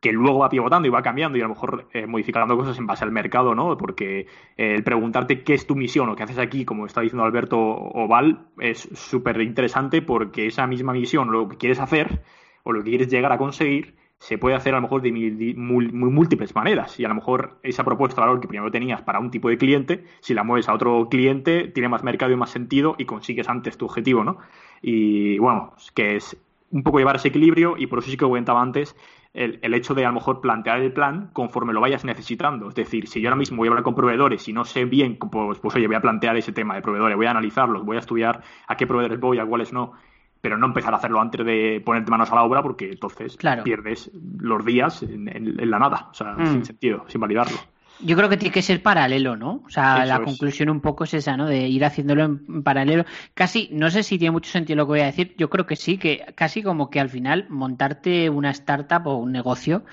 [0.00, 2.86] que luego va pivotando y va cambiando y a lo mejor eh, modificando cosas en
[2.86, 3.76] base al mercado, ¿no?
[3.76, 4.20] Porque
[4.56, 7.58] eh, el preguntarte qué es tu misión o qué haces aquí, como está diciendo Alberto
[7.58, 12.22] Oval, es súper interesante porque esa misma misión, lo que quieres hacer
[12.62, 15.12] o lo que quieres llegar a conseguir, se puede hacer a lo mejor de,
[15.56, 16.98] múltiples maneras.
[17.00, 19.56] Y a lo mejor esa propuesta de valor que primero tenías para un tipo de
[19.56, 23.48] cliente, si la mueves a otro cliente, tiene más mercado y más sentido y consigues
[23.48, 24.38] antes tu objetivo, ¿no?
[24.82, 26.36] Y bueno, que es
[26.70, 28.94] un poco llevar ese equilibrio y por eso sí que comentaba antes
[29.32, 32.68] el, hecho de a lo mejor plantear el plan conforme lo vayas necesitando.
[32.68, 35.16] Es decir, si yo ahora mismo voy a hablar con proveedores y no sé bien,
[35.16, 38.00] pues, pues oye, voy a plantear ese tema de proveedores, voy a analizarlos, voy a
[38.00, 39.92] estudiar a qué proveedores voy, a cuáles no,
[40.40, 44.10] pero no empezar a hacerlo antes de ponerte manos a la obra porque entonces pierdes
[44.38, 46.64] los días en, la nada, o sea, sin mm.
[46.64, 47.56] sentido, sin validarlo.
[48.02, 49.62] Yo creo que tiene que ser paralelo, ¿no?
[49.66, 51.46] O sea, la conclusión un poco es esa, ¿no?
[51.46, 53.04] De ir haciéndolo en paralelo.
[53.34, 55.76] Casi, no sé si tiene mucho sentido lo que voy a decir, yo creo que
[55.76, 59.84] sí, que casi como que al final montarte una startup o un negocio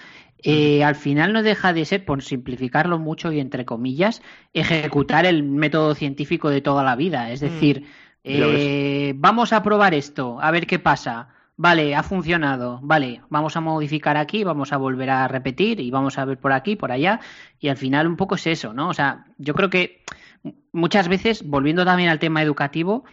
[0.44, 4.22] eh, al final no deja de ser, por simplificarlo mucho y entre comillas,
[4.54, 7.32] ejecutar el método científico de toda la vida.
[7.32, 7.46] Es mm.
[7.46, 7.86] decir,
[8.24, 11.30] eh, vamos a probar esto, a ver qué pasa.
[11.60, 12.80] Vale, ha funcionado.
[12.84, 16.52] Vale, vamos a modificar aquí, vamos a volver a repetir y vamos a ver por
[16.52, 17.20] aquí, por allá.
[17.60, 18.90] Y al final un poco es eso, ¿no?
[18.90, 20.04] O sea, yo creo que
[20.72, 23.06] muchas veces, volviendo también al tema educativo,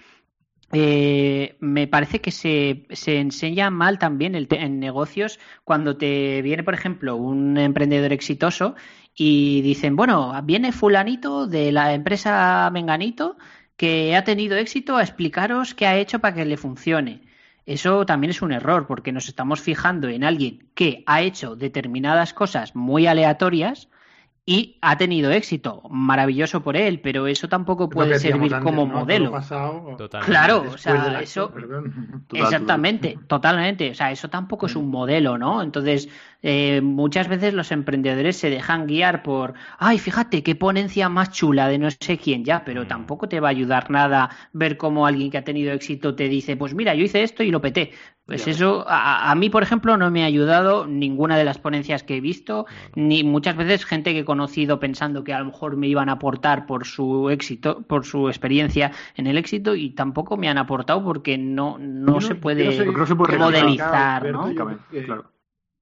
[0.72, 6.64] eh, me parece que se, se, enseña mal también el en negocios cuando te viene,
[6.64, 8.74] por ejemplo, un emprendedor exitoso
[9.14, 13.36] y dicen, bueno, viene fulanito de la empresa Menganito
[13.76, 17.22] que ha tenido éxito a explicaros qué ha hecho para que le funcione.
[17.66, 22.34] Eso también es un error, porque nos estamos fijando en alguien que ha hecho determinadas
[22.34, 23.88] cosas muy aleatorias
[24.46, 25.82] y ha tenido éxito.
[25.88, 29.32] Maravilloso por él, pero eso tampoco puede servir como modelo.
[30.24, 31.52] claro, o sea, eso.
[32.32, 33.90] Exactamente, totalmente.
[33.90, 35.62] O sea, eso tampoco es un modelo, ¿no?
[35.62, 36.10] Entonces,
[36.46, 41.68] eh, muchas veces los emprendedores se dejan guiar por, ay, fíjate qué ponencia más chula
[41.68, 42.86] de no sé quién ya, pero mm.
[42.86, 46.54] tampoco te va a ayudar nada ver cómo alguien que ha tenido éxito te dice,
[46.58, 47.92] pues mira, yo hice esto y lo peté.
[48.26, 52.16] Pues eso, a, mí, por ejemplo, no me ha ayudado ninguna de las ponencias que
[52.16, 55.88] he visto, ni muchas veces gente que he conocido pensando que a lo mejor me
[55.88, 60.48] iban a aportar por su éxito, por su experiencia en el éxito, y tampoco me
[60.48, 62.86] han aportado porque no, no, se, puede
[63.38, 64.54] modelizar, ¿no?
[64.54, 65.33] Claro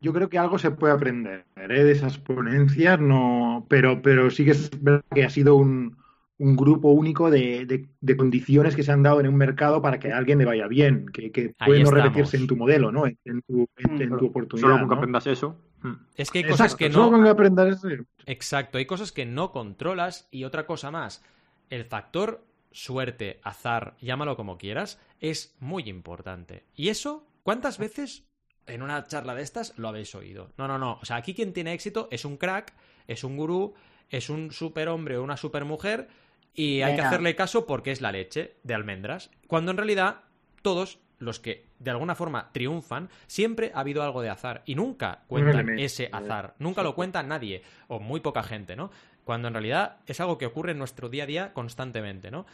[0.02, 1.68] yo creo que algo se puede aprender ¿eh?
[1.68, 5.96] de esas ponencias, no, pero, pero sí que es verdad que ha sido un,
[6.38, 10.12] un grupo único de, de, condiciones que se han dado en un mercado para que
[10.12, 13.06] a alguien le vaya bien, que, que puede no repetirse en tu modelo, ¿no?
[13.06, 14.68] En, tu, en, tu oportunidad.
[14.68, 15.56] Solo con que aprendas eso.
[15.82, 15.94] Hmm.
[16.16, 16.94] Es que hay cosas que no.
[16.94, 18.04] Solo con que aprendas eso.
[18.26, 21.24] Exacto, hay cosas que no controlas y otra cosa más.
[21.70, 26.64] El factor suerte, azar, llámalo como quieras, es muy importante.
[26.74, 28.24] Y eso, ¿cuántas veces
[28.66, 30.50] en una charla de estas lo habéis oído.
[30.56, 30.98] No, no, no.
[31.02, 32.72] O sea, aquí quien tiene éxito es un crack,
[33.06, 33.74] es un gurú,
[34.10, 36.08] es un superhombre o una supermujer
[36.54, 39.30] y hay que hacerle caso porque es la leche de almendras.
[39.46, 40.20] Cuando en realidad
[40.62, 45.22] todos los que de alguna forma triunfan, siempre ha habido algo de azar y nunca
[45.26, 46.54] cuentan ese azar.
[46.58, 48.90] Nunca lo cuenta nadie o muy poca gente, ¿no?
[49.24, 52.46] Cuando en realidad es algo que ocurre en nuestro día a día constantemente, ¿no?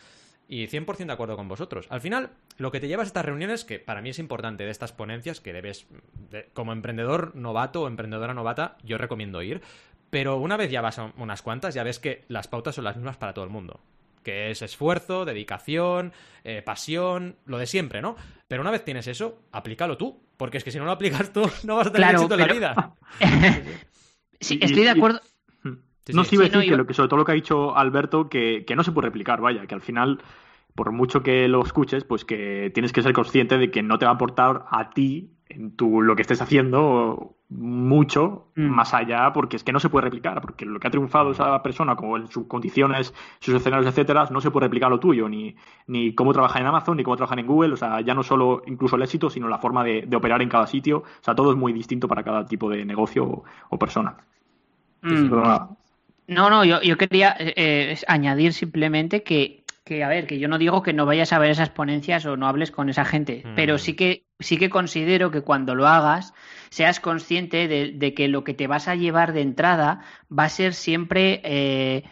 [0.50, 1.86] Y 100% de acuerdo con vosotros.
[1.90, 4.70] Al final, lo que te llevas a estas reuniones, que para mí es importante de
[4.70, 5.86] estas ponencias, que debes,
[6.54, 9.60] como emprendedor novato o emprendedora novata, yo recomiendo ir.
[10.08, 12.96] Pero una vez ya vas a unas cuantas, ya ves que las pautas son las
[12.96, 13.80] mismas para todo el mundo.
[14.22, 18.16] Que es esfuerzo, dedicación, eh, pasión, lo de siempre, ¿no?
[18.48, 20.18] Pero una vez tienes eso, aplícalo tú.
[20.38, 22.46] Porque es que si no lo aplicas tú, no vas a tener éxito en la
[22.46, 22.94] vida.
[24.40, 25.20] sí, estoy de acuerdo
[26.12, 28.28] no, sí, iba a decir que, lo que sobre todo lo que ha dicho Alberto,
[28.28, 30.20] que, que no se puede replicar, vaya, que al final
[30.78, 34.04] por mucho que lo escuches, pues que tienes que ser consciente de que no te
[34.04, 38.68] va a aportar a ti en tu, lo que estés haciendo mucho mm.
[38.68, 41.60] más allá, porque es que no se puede replicar, porque lo que ha triunfado esa
[41.64, 45.56] persona, como en sus condiciones, sus escenarios, etcétera, no se puede replicar lo tuyo, ni,
[45.88, 48.62] ni cómo trabajar en Amazon, ni cómo trabajar en Google, o sea, ya no solo
[48.66, 51.56] incluso el éxito, sino la forma de, operar en cada sitio, o sea, todo es
[51.56, 54.16] muy distinto para cada tipo de negocio o, persona.
[55.02, 55.28] Mm.
[56.28, 60.46] No, no, yo, yo quería eh, eh, añadir simplemente que, que, a ver, que yo
[60.46, 63.42] no digo que no vayas a ver esas ponencias o no hables con esa gente,
[63.56, 66.34] pero sí que sí que considero que cuando lo hagas
[66.68, 70.74] seas consciente de, que lo que te vas a llevar de entrada va a ser
[70.74, 72.04] siempre eh,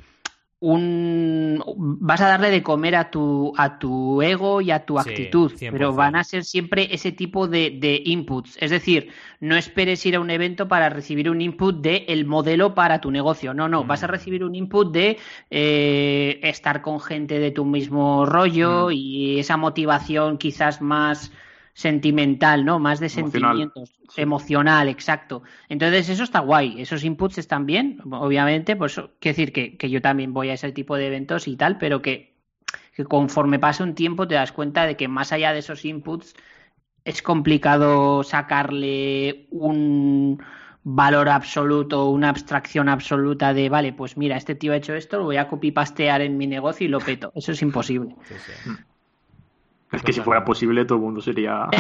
[0.66, 5.52] un vas a darle de comer a tu a tu ego y a tu actitud,
[5.70, 8.56] pero van a ser siempre ese tipo de, inputs.
[8.60, 12.74] Es decir, no esperes ir a un evento para recibir un input de el modelo
[12.74, 13.54] para tu negocio.
[13.54, 14.10] No, no, vas a mm.
[14.10, 15.18] recibir un input de
[15.50, 18.92] eh, estar con gente de tu mismo rollo mm.
[18.92, 21.30] y esa motivación quizás más
[21.76, 22.78] sentimental, ¿no?
[22.78, 25.42] Más de sentimientos, emocional, exacto.
[25.68, 30.00] Entonces, eso está guay, esos inputs están bien, obviamente, pues quiero decir que, que, yo
[30.00, 32.34] también voy a ese tipo de eventos y tal, pero que,
[32.94, 36.34] que conforme pasa un tiempo te das cuenta de que más allá de esos inputs
[37.04, 40.42] es complicado sacarle un
[40.82, 45.24] valor absoluto, una abstracción absoluta de, vale, pues mira, este tío ha hecho esto, lo
[45.24, 47.32] voy a copy-pastear en mi negocio y lo peto.
[47.34, 48.16] Eso es imposible.
[49.92, 51.68] Es que si fuera posible todo el mundo sería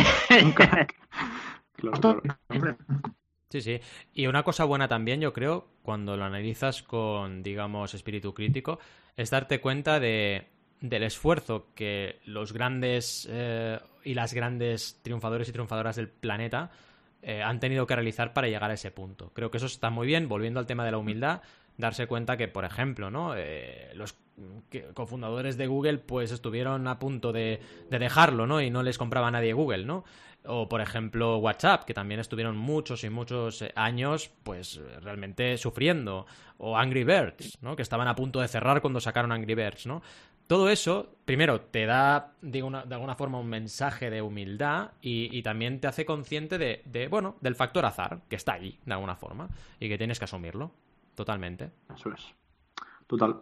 [3.48, 3.80] Sí, sí.
[4.12, 8.78] Y una cosa buena también, yo creo, cuando lo analizas con, digamos, espíritu crítico,
[9.16, 10.48] es darte cuenta de,
[10.80, 16.70] del esfuerzo que los grandes eh, y las grandes triunfadores y triunfadoras del planeta
[17.22, 19.32] eh, han tenido que realizar para llegar a ese punto.
[19.32, 21.42] Creo que eso está muy bien, volviendo al tema de la humildad,
[21.76, 23.34] darse cuenta que, por ejemplo, ¿no?
[23.36, 24.16] Eh, los
[24.94, 27.60] cofundadores de Google pues estuvieron a punto de,
[27.90, 28.60] dejarlo, ¿no?
[28.60, 30.04] Y no les compraba nadie Google, ¿no?
[30.44, 36.26] O por ejemplo WhatsApp, que también estuvieron muchos y muchos eh, años pues realmente sufriendo.
[36.58, 37.76] O Angry Birds, ¿no?
[37.76, 40.02] Que estaban a punto de cerrar cuando sacaron Angry Birds, ¿no?
[40.46, 45.80] Todo eso, primero, te da digo, de alguna forma un mensaje de humildad y, también
[45.80, 49.48] te hace consciente de, de, bueno, del factor azar, que está allí, de alguna forma,
[49.80, 50.70] y que tienes que asumirlo.
[51.16, 51.72] Totalmente.
[51.92, 52.32] Eso es.
[53.08, 53.40] Total.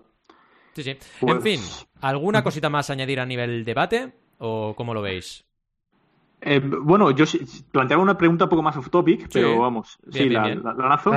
[0.75, 0.91] Sí, sí.
[0.91, 4.13] En fin, pues- ¿alguna cosita más a añadir a nivel debate?
[4.39, 5.45] ¿O cómo lo veis?
[6.47, 7.25] Eh, bueno, yo
[7.73, 11.11] planteaba una pregunta un poco más off topic, pero vamos, sí, la, lanzo.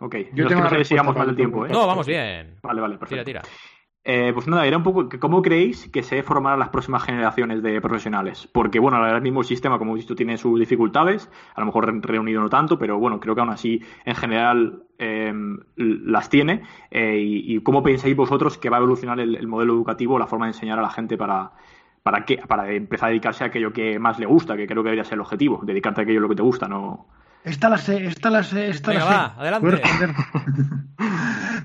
[0.00, 1.66] Ok, yo tengo que no sé si sigamos más del tiempo.
[1.66, 1.70] ¿eh?
[1.72, 2.56] No, vamos bien.
[2.62, 3.24] Vale, vale, perfecto.
[3.24, 3.54] Tira, tira.
[4.10, 7.78] Eh, pues nada, era un poco, ¿cómo creéis que se formarán las próximas generaciones de
[7.82, 8.48] profesionales?
[8.50, 12.00] Porque, bueno, ahora mismo el sistema, como hemos visto, tiene sus dificultades, a lo mejor
[12.06, 16.62] reunido no tanto, pero bueno, creo que aún así, en general, em, las tiene.
[16.90, 20.52] Eh, y, cómo pensáis vosotros que va a evolucionar el, modelo educativo, la forma de
[20.52, 21.52] enseñar a la gente para,
[22.02, 24.88] para, qué, para empezar a dedicarse a aquello que más le gusta, que creo que
[24.88, 27.08] debería ser el objetivo, dedicarte a aquello lo que te gusta, no
[27.48, 29.40] esta la sé, esta la sé, esta la sé.
[29.40, 29.82] Adelante.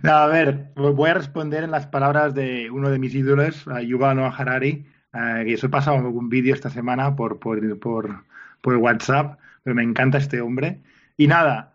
[0.10, 4.36] a ver, voy a responder en las palabras de uno de mis ídolos, Yuval Noah
[4.36, 8.24] Harari, eh, que eso he pasado un vídeo esta semana por, por, por,
[8.62, 10.80] por, WhatsApp, pero me encanta este hombre.
[11.16, 11.72] Y nada,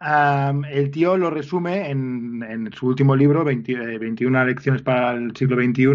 [0.71, 5.57] el tío lo resume en, en su último libro, 21 eh, lecciones para el siglo
[5.57, 5.87] XXI,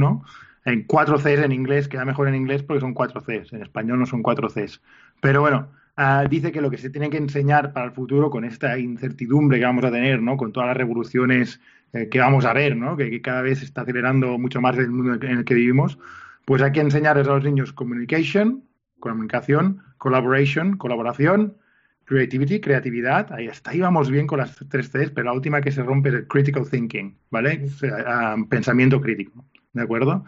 [0.65, 3.99] en cuatro Cs en inglés, queda mejor en inglés porque son cuatro Cs, en español
[3.99, 4.81] no son cuatro Cs.
[5.19, 8.45] Pero bueno, Ah, dice que lo que se tiene que enseñar para el futuro con
[8.45, 10.37] esta incertidumbre que vamos a tener, ¿no?
[10.37, 11.61] Con todas las revoluciones
[11.93, 12.97] eh, que vamos a ver, ¿no?
[12.97, 15.99] Que, cada vez se está acelerando mucho más el mundo en el que vivimos,
[16.45, 18.63] pues hay que enseñarles a los niños communication,
[18.99, 21.57] comunicación, collaboration, colaboración,
[22.05, 25.71] creativity, creatividad, ahí está, ahí vamos bien con las tres Cs, pero la última que
[25.71, 27.67] se rompe es el critical thinking, ¿vale?
[28.07, 30.25] Ah, pensamiento crítico, ¿de acuerdo?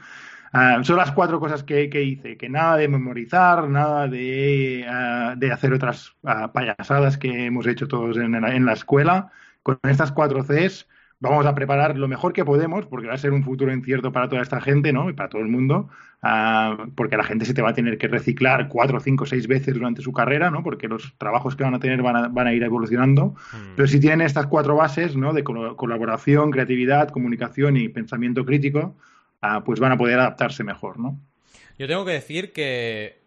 [0.58, 5.74] Ah, son las cuatro cosas que, hice, que nada de memorizar, nada de, ah, hacer
[5.74, 9.34] otras ah, payasadas que hemos hecho todos en, la escuela.
[9.64, 10.88] Con estas cuatro Cs
[11.20, 14.30] vamos a preparar lo mejor que podemos, porque va a ser un futuro incierto para
[14.30, 15.10] toda esta gente, ¿no?
[15.10, 15.90] Y para todo el mundo,
[16.96, 20.02] porque la gente se te va a tener que reciclar cuatro, cinco, seis veces durante
[20.02, 20.64] su carrera, ¿no?
[20.64, 23.36] Porque los trabajos que van a tener van a, ir evolucionando.
[23.52, 23.76] Mm.
[23.76, 25.34] Pero si tienen estas cuatro bases, ¿no?
[25.34, 28.96] De colaboración, creatividad, comunicación y pensamiento crítico,
[29.66, 31.20] pues van a poder adaptarse mejor, ¿no?
[31.78, 33.20] Yo tengo que decir que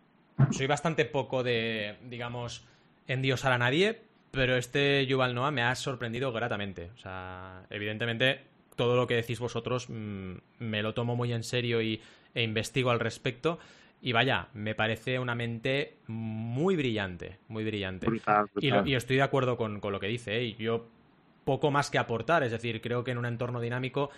[0.50, 2.66] soy bastante poco de, digamos,
[3.06, 4.00] endiosar a nadie,
[4.30, 6.90] pero este Yuval Noah me ha sorprendido gratamente.
[6.94, 8.40] O sea, evidentemente,
[8.76, 12.00] todo lo que decís vosotros mm, me lo tomo muy en serio y,
[12.34, 13.58] e investigo al respecto.
[14.00, 18.06] Y vaya, me parece una mente muy brillante, muy brillante.
[18.60, 20.36] Y, estoy de acuerdo con, lo que dice.
[20.36, 20.44] ¿eh?
[20.44, 20.86] Y yo
[21.44, 22.44] poco más que aportar.
[22.44, 24.10] Es decir, creo que en un entorno dinámico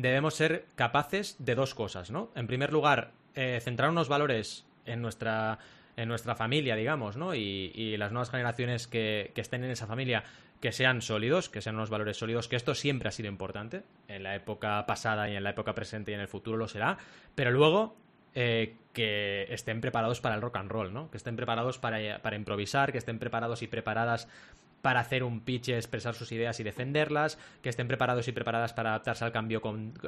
[0.00, 2.30] debemos ser capaces de dos cosas, ¿no?
[2.36, 5.58] En primer lugar, eh, centrar unos valores en nuestra,
[5.96, 7.34] en nuestra familia, digamos, ¿no?
[7.34, 10.22] Y, las nuevas generaciones que, estén en esa familia
[10.60, 14.22] que sean sólidos, que sean unos valores sólidos, que esto siempre ha sido importante, en
[14.22, 16.96] la época pasada y en la época presente y en el futuro lo será,
[17.34, 17.96] pero luego
[18.36, 21.10] eh, que estén preparados para el rock and roll, ¿no?
[21.10, 24.28] Que estén preparados para, para improvisar, que estén preparados y preparadas
[24.82, 28.90] para hacer un pitch, expresar sus ideas y defenderlas, que estén preparados y preparadas para
[28.90, 29.60] adaptarse al cambio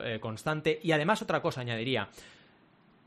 [0.03, 0.81] eh, constante.
[0.83, 2.09] Y además otra cosa añadiría,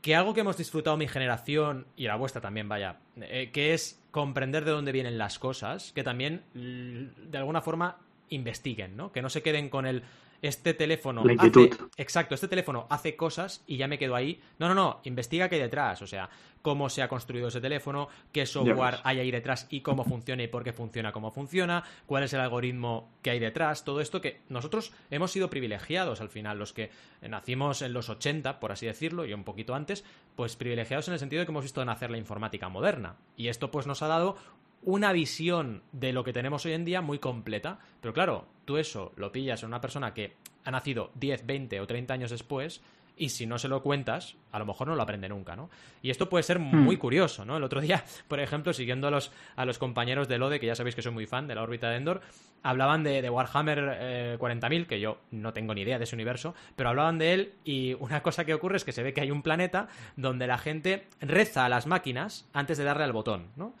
[0.02, 4.02] que algo que hemos disfrutado mi generación y la vuestra también, vaya, eh, que es
[4.10, 7.98] comprender de dónde vienen las cosas, que también de alguna forma
[8.28, 9.12] investiguen, ¿no?
[9.12, 10.02] Que no se queden con el
[10.44, 14.42] este teléfono hace, exacto, este teléfono hace cosas y ya me quedo ahí.
[14.58, 16.28] No, no, no, investiga qué hay detrás, o sea,
[16.60, 20.48] cómo se ha construido ese teléfono, qué software hay ahí detrás y cómo funciona y
[20.48, 24.42] por qué funciona cómo funciona, cuál es el algoritmo que hay detrás, todo esto que
[24.50, 26.90] nosotros hemos sido privilegiados al final, los que
[27.22, 30.04] nacimos en los 80, por así decirlo, y un poquito antes,
[30.36, 33.16] pues privilegiados en el sentido de que hemos visto nacer la informática moderna.
[33.38, 34.36] Y esto pues nos ha dado
[34.84, 37.78] una visión de lo que tenemos hoy en día muy completa.
[38.00, 41.86] Pero claro, tú eso lo pillas en una persona que ha nacido 10, 20 o
[41.86, 42.82] 30 años después
[43.16, 45.70] y si no se lo cuentas, a lo mejor no lo aprende nunca, ¿no?
[46.02, 46.82] Y esto puede ser hmm.
[46.82, 47.56] muy curioso, ¿no?
[47.56, 50.74] El otro día, por ejemplo, siguiendo a los, a los compañeros de LODE, que ya
[50.74, 52.22] sabéis que soy muy fan de la órbita de Endor,
[52.62, 56.88] hablaban de, Warhammer 40.000, eh, que yo no tengo ni idea de ese universo, pero
[56.88, 59.42] hablaban de él y una cosa que ocurre es que se ve que hay un
[59.42, 63.74] planeta donde la gente reza a las máquinas antes de darle al botón, ¿no?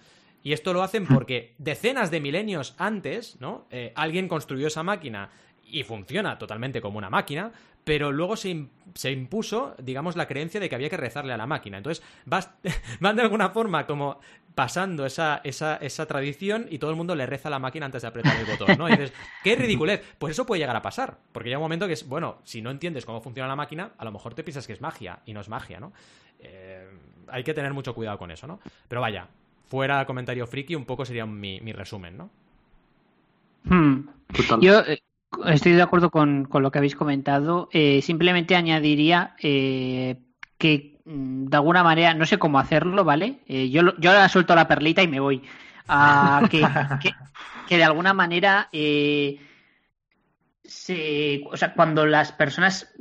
[0.44, 3.66] Y esto lo hacen porque decenas de milenios antes, ¿no?
[3.70, 5.30] Eh, alguien construyó esa máquina
[5.66, 7.50] y funciona totalmente como una máquina,
[7.82, 11.46] pero luego se, se, impuso, digamos, la creencia de que había que rezarle a la
[11.46, 11.78] máquina.
[11.78, 12.04] Entonces,
[13.00, 14.20] van de alguna forma como
[14.54, 18.02] pasando esa, esa, esa, tradición y todo el mundo le reza a la máquina antes
[18.02, 18.86] de apretar el botón, ¿no?
[18.86, 20.14] Y dices, qué ridiculez.
[20.18, 22.70] Pues eso puede llegar a pasar, porque llega un momento que es, bueno, si no
[22.70, 25.40] entiendes cómo funciona la máquina, a lo mejor te piensas que es magia y no
[25.40, 25.94] es magia, ¿no?
[26.38, 26.86] Eh,
[27.28, 28.60] hay que tener mucho cuidado con eso, ¿no?
[28.86, 29.28] Pero vaya,
[29.68, 32.30] fuera comentario friki, un poco sería mi, resumen, ¿no?
[33.64, 34.08] Hmm.
[34.60, 35.02] Yo eh,
[35.46, 37.68] estoy de acuerdo con, lo que habéis comentado.
[37.72, 40.16] Eh, simplemente añadiría eh,
[40.58, 43.40] que mm, de alguna manera, no sé cómo hacerlo, ¿vale?
[43.46, 45.42] yo, yo ahora suelto la perlita y me voy.
[45.88, 46.64] a que,
[47.68, 48.68] que, de alguna manera
[50.64, 52.94] se, o sea, cuando las personas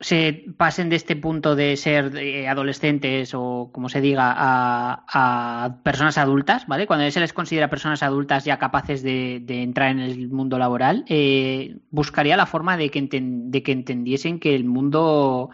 [0.00, 2.12] se pasen de este punto de ser
[2.48, 6.86] adolescentes o como se diga a, personas adultas, ¿vale?
[6.86, 11.76] Cuando se les considera personas adultas ya capaces de, entrar en el mundo laboral, eh,
[11.90, 15.50] buscaría la forma de que, de que entendiesen que el mundo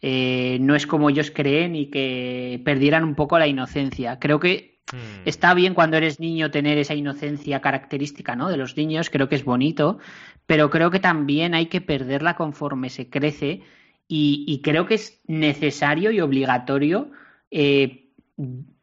[0.00, 4.20] eh, no es como ellos creen y que perdieran un poco la inocencia.
[4.20, 5.22] Creo que hmm.
[5.24, 8.48] está bien cuando eres niño tener esa inocencia característica, ¿no?
[8.48, 9.98] De los niños, creo que es bonito,
[10.46, 13.62] pero creo que también hay que perderla conforme se crece
[14.08, 17.10] y, creo que es necesario y obligatorio
[17.50, 18.08] eh,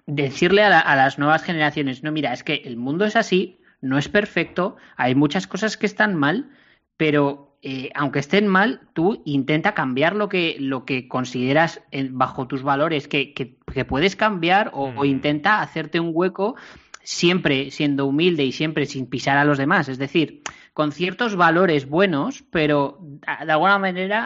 [0.06, 4.08] decirle a, las nuevas generaciones, no, mira, es que el mundo es así, no es
[4.08, 6.52] perfecto, hay muchas cosas que están mal,
[6.96, 12.62] pero eh, aunque estén mal, tú intenta cambiar lo que, lo que consideras bajo tus
[12.62, 16.56] valores que, que, puedes cambiar o, o, intenta hacerte un hueco
[17.02, 19.90] siempre siendo humilde y siempre sin pisar a los demás.
[19.90, 20.44] Es decir,
[20.76, 24.24] con ciertos valores buenos, pero de alguna manera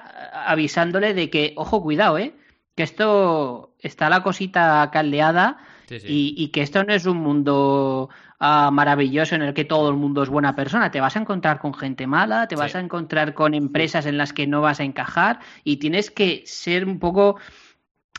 [0.47, 2.33] avisándole de que, ojo, cuidado, ¿eh?
[2.75, 5.59] Que esto está la cosita caldeada
[6.07, 10.23] Y, que esto no es un mundo ah, maravilloso en el que todo el mundo
[10.23, 10.89] es buena persona.
[10.89, 14.33] Te vas a encontrar con gente mala, te vas a encontrar con empresas en las
[14.33, 17.37] que no vas a encajar y tienes que ser un poco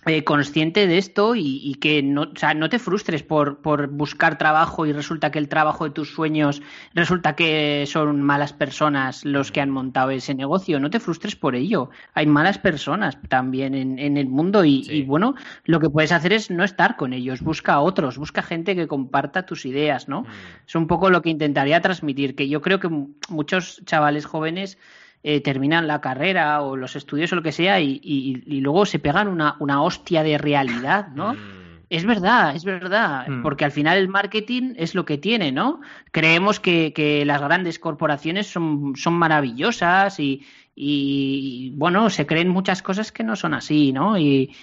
[0.07, 4.39] eh, consciente de esto y, que no, o sea, no te frustres por, por, buscar
[4.39, 6.63] trabajo y resulta que el trabajo de tus sueños
[6.95, 10.81] resulta que son malas personas los que han montado ese negocio.
[10.81, 11.91] No te frustres por ello.
[12.15, 15.35] Hay malas personas también en, en el mundo y, bueno,
[15.65, 17.43] lo que puedes hacer es no estar con ellos.
[17.43, 20.23] Busca a otros, busca gente que comparta tus ideas, ¿no?
[20.23, 20.27] Mm.
[20.67, 22.89] Es un poco lo que intentaría transmitir, que yo creo que
[23.29, 24.79] muchos chavales jóvenes
[25.23, 29.29] eh, terminan la carrera o los estudios o lo que sea y, luego se pegan
[29.29, 31.35] una, una, hostia de realidad, ¿no?
[31.35, 31.61] Mm.
[31.91, 33.43] Es verdad, es verdad, mm.
[33.43, 35.81] porque al final el marketing es lo que tiene, ¿no?
[36.13, 42.81] Creemos que, que las grandes corporaciones son, son maravillosas y, y, bueno, se creen muchas
[42.81, 44.19] cosas que no son así, ¿no?
[44.19, 44.55] Y,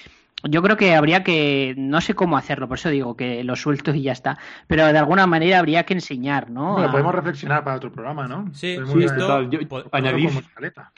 [0.43, 3.93] yo creo que habría que, no sé cómo hacerlo, por eso digo que lo suelto
[3.93, 6.73] y ya está, pero de alguna manera habría que enseñar, ¿no?
[6.73, 8.45] Bueno, podemos reflexionar para otro programa, ¿no?
[8.53, 9.49] Sí, sí total.
[9.91, 10.29] añadir...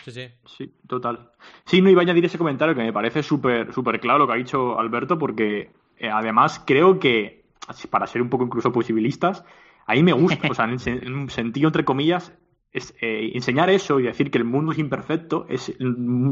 [0.03, 0.27] Sí, sí.
[0.45, 1.29] sí, total.
[1.65, 4.33] Sí, no iba a añadir ese comentario que me parece súper súper claro lo que
[4.33, 7.45] ha dicho Alberto, porque eh, además creo que,
[7.89, 9.45] para ser un poco incluso posibilistas,
[9.85, 12.33] ahí me gusta, o sea, en un sentido entre comillas,
[12.71, 15.73] es, eh, enseñar eso y decir que el mundo es imperfecto es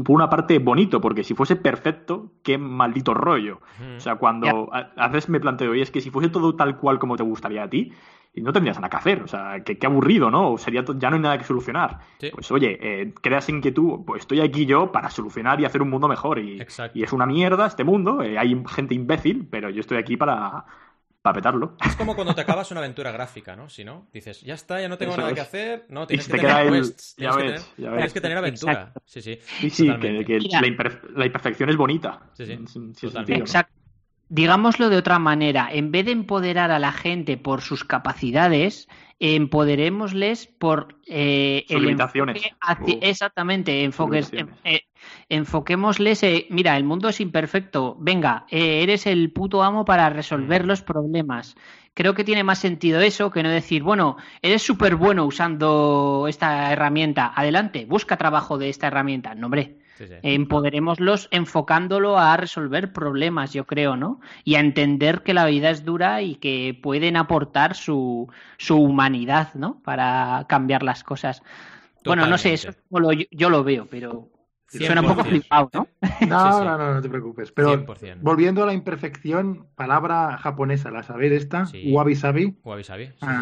[0.04, 3.60] por una parte bonito, porque si fuese perfecto, qué maldito rollo.
[3.96, 6.98] O sea, cuando a, veces me planteo, y es que si fuese todo tal cual
[6.98, 7.92] como te gustaría a ti,
[8.36, 9.22] no tendrías nada que hacer.
[9.22, 10.56] O sea, qué, aburrido, ¿no?
[10.58, 11.98] Sería ya no hay nada que solucionar.
[12.32, 16.06] Pues oye, eh, creas inquietud, pues estoy aquí yo para solucionar y hacer un mundo
[16.06, 16.38] mejor.
[16.38, 16.62] Y,
[16.94, 20.64] y es una mierda este mundo, eh, hay gente imbécil, pero yo estoy aquí para,
[21.28, 21.76] para petarlo.
[21.86, 23.68] Es como cuando te acabas una aventura gráfica, ¿no?
[23.68, 25.34] Si no, dices, ya está, ya no tengo Eso nada es.
[25.36, 25.84] que hacer.
[25.88, 28.12] No, tienes que te tener el- quests, ya tienes, que ves, tener, ya tienes ves.
[28.12, 28.72] que tener aventura.
[28.72, 29.02] Exacto.
[29.04, 29.38] Sí, sí.
[29.60, 32.20] Sí, sí, que, que la, imper- la imperfección es bonita.
[32.34, 33.10] Sí, sí, ese totalmente.
[33.10, 33.44] sentido, ¿no?
[33.44, 33.77] Exacto.
[34.30, 38.86] Digámoslo de otra manera, en vez de empoderar a la gente por sus capacidades,
[39.20, 42.42] empoderémosles por eh, Sus el limitaciones.
[42.60, 44.60] hacia- exactamente, enfoques, limitaciones.
[44.64, 44.82] eh,
[45.28, 50.64] enfoquémosles, eh, mira, el mundo es imperfecto, venga, eh, eres el puto amo para resolver
[50.66, 51.56] los problemas.
[51.94, 56.70] Creo que tiene más sentido eso que no decir, bueno, eres súper bueno usando esta
[56.72, 59.34] herramienta, adelante, busca trabajo de esta herramienta.
[59.34, 60.14] No, hombre, Sí, sí.
[60.22, 64.20] empoderémoslos enfocándolo a resolver problemas, yo creo, ¿no?
[64.44, 68.28] Y a entender que la vida es dura y que pueden aportar su,
[68.58, 69.80] su humanidad, ¿no?
[69.82, 71.42] Para cambiar las cosas.
[72.04, 74.28] Bueno, no sé, eso lo- yo lo veo, pero
[74.68, 75.30] suena un poco 100%.
[75.30, 75.88] flipado, ¿no?
[76.24, 76.64] No, Sí, sí.
[76.64, 77.52] no, no, no te preocupes.
[77.52, 78.24] Pero 100%.
[78.24, 81.66] volviendo a la imperfección, palabra japonesa, ¿la sabéis esta?
[81.72, 81.88] Sí.
[81.94, 82.58] Wabi sabi.
[82.64, 83.12] Wabi sabi.
[83.16, 83.32] Sí.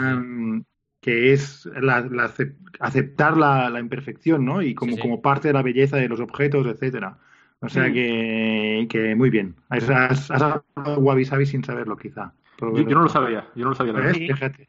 [1.07, 4.61] Que es la- la acep- aceptar la, la imperfección, ¿no?
[4.61, 5.03] Y como, Sí, sí.
[5.03, 7.17] como parte de la belleza de los objetos, etcétera.
[7.61, 7.93] O sea Mm.
[7.95, 9.55] que, que muy bien.
[9.69, 12.33] Has, has, has hablado wabi sabi sin saberlo, quizá.
[12.61, 13.93] Yo, yo no lo sabía, yo no lo sabía.
[13.93, 14.13] la.
[14.13, 14.27] Sí.
[14.27, 14.69] Fíjate.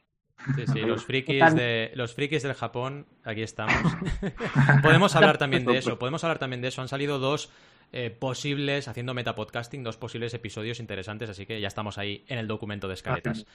[0.55, 3.75] Sí, sí, los frikis, de, los frikis del Japón, aquí estamos.
[4.83, 6.81] podemos hablar también de eso, podemos hablar también de eso.
[6.83, 7.51] Han salido dos
[7.91, 12.47] eh, posibles, haciendo metapodcasting, dos posibles episodios interesantes, así que ya estamos ahí en el
[12.47, 13.45] documento de escaletas.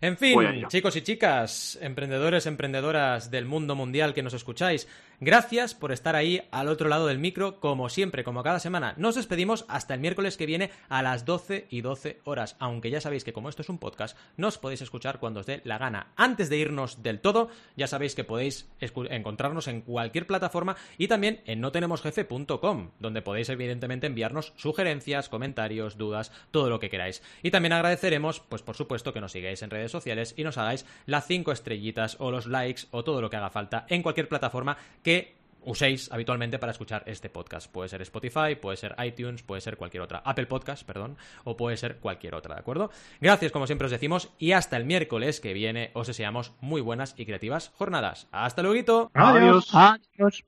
[0.00, 4.88] En fin, chicos y chicas, emprendedores, emprendedoras del mundo mundial que nos escucháis,
[5.20, 8.92] gracias por estar ahí al otro lado del micro, como siempre, como cada semana.
[8.98, 13.00] Nos despedimos hasta el miércoles que viene a las 12 y 12 horas, aunque ya
[13.00, 16.12] sabéis que como esto es un podcast, nos podéis escuchar cuando os dé la gana.
[16.16, 21.40] Antes de irnos del todo, ya sabéis que podéis encontrarnos en cualquier plataforma y también
[21.46, 27.22] en notenemosjefe.com, donde podéis evidentemente enviarnos sugerencias, comentarios, dudas, todo lo que queráis.
[27.42, 30.86] Y también agradeceremos, pues por supuesto, que nos sigáis en redes sociales y nos hagáis
[31.04, 34.78] las 5 estrellitas o los likes o todo lo que haga falta en cualquier plataforma
[35.02, 37.70] que uséis habitualmente para escuchar este podcast.
[37.70, 40.22] Puede ser Spotify, puede ser iTunes, puede ser cualquier otra.
[40.24, 42.90] Apple Podcast, perdón, o puede ser cualquier otra, ¿de acuerdo?
[43.20, 47.14] Gracias, como siempre os decimos, y hasta el miércoles que viene os deseamos muy buenas
[47.18, 48.28] y creativas jornadas.
[48.30, 49.10] ¡Hasta luego!
[49.12, 49.68] Adiós.
[49.74, 50.44] Adiós.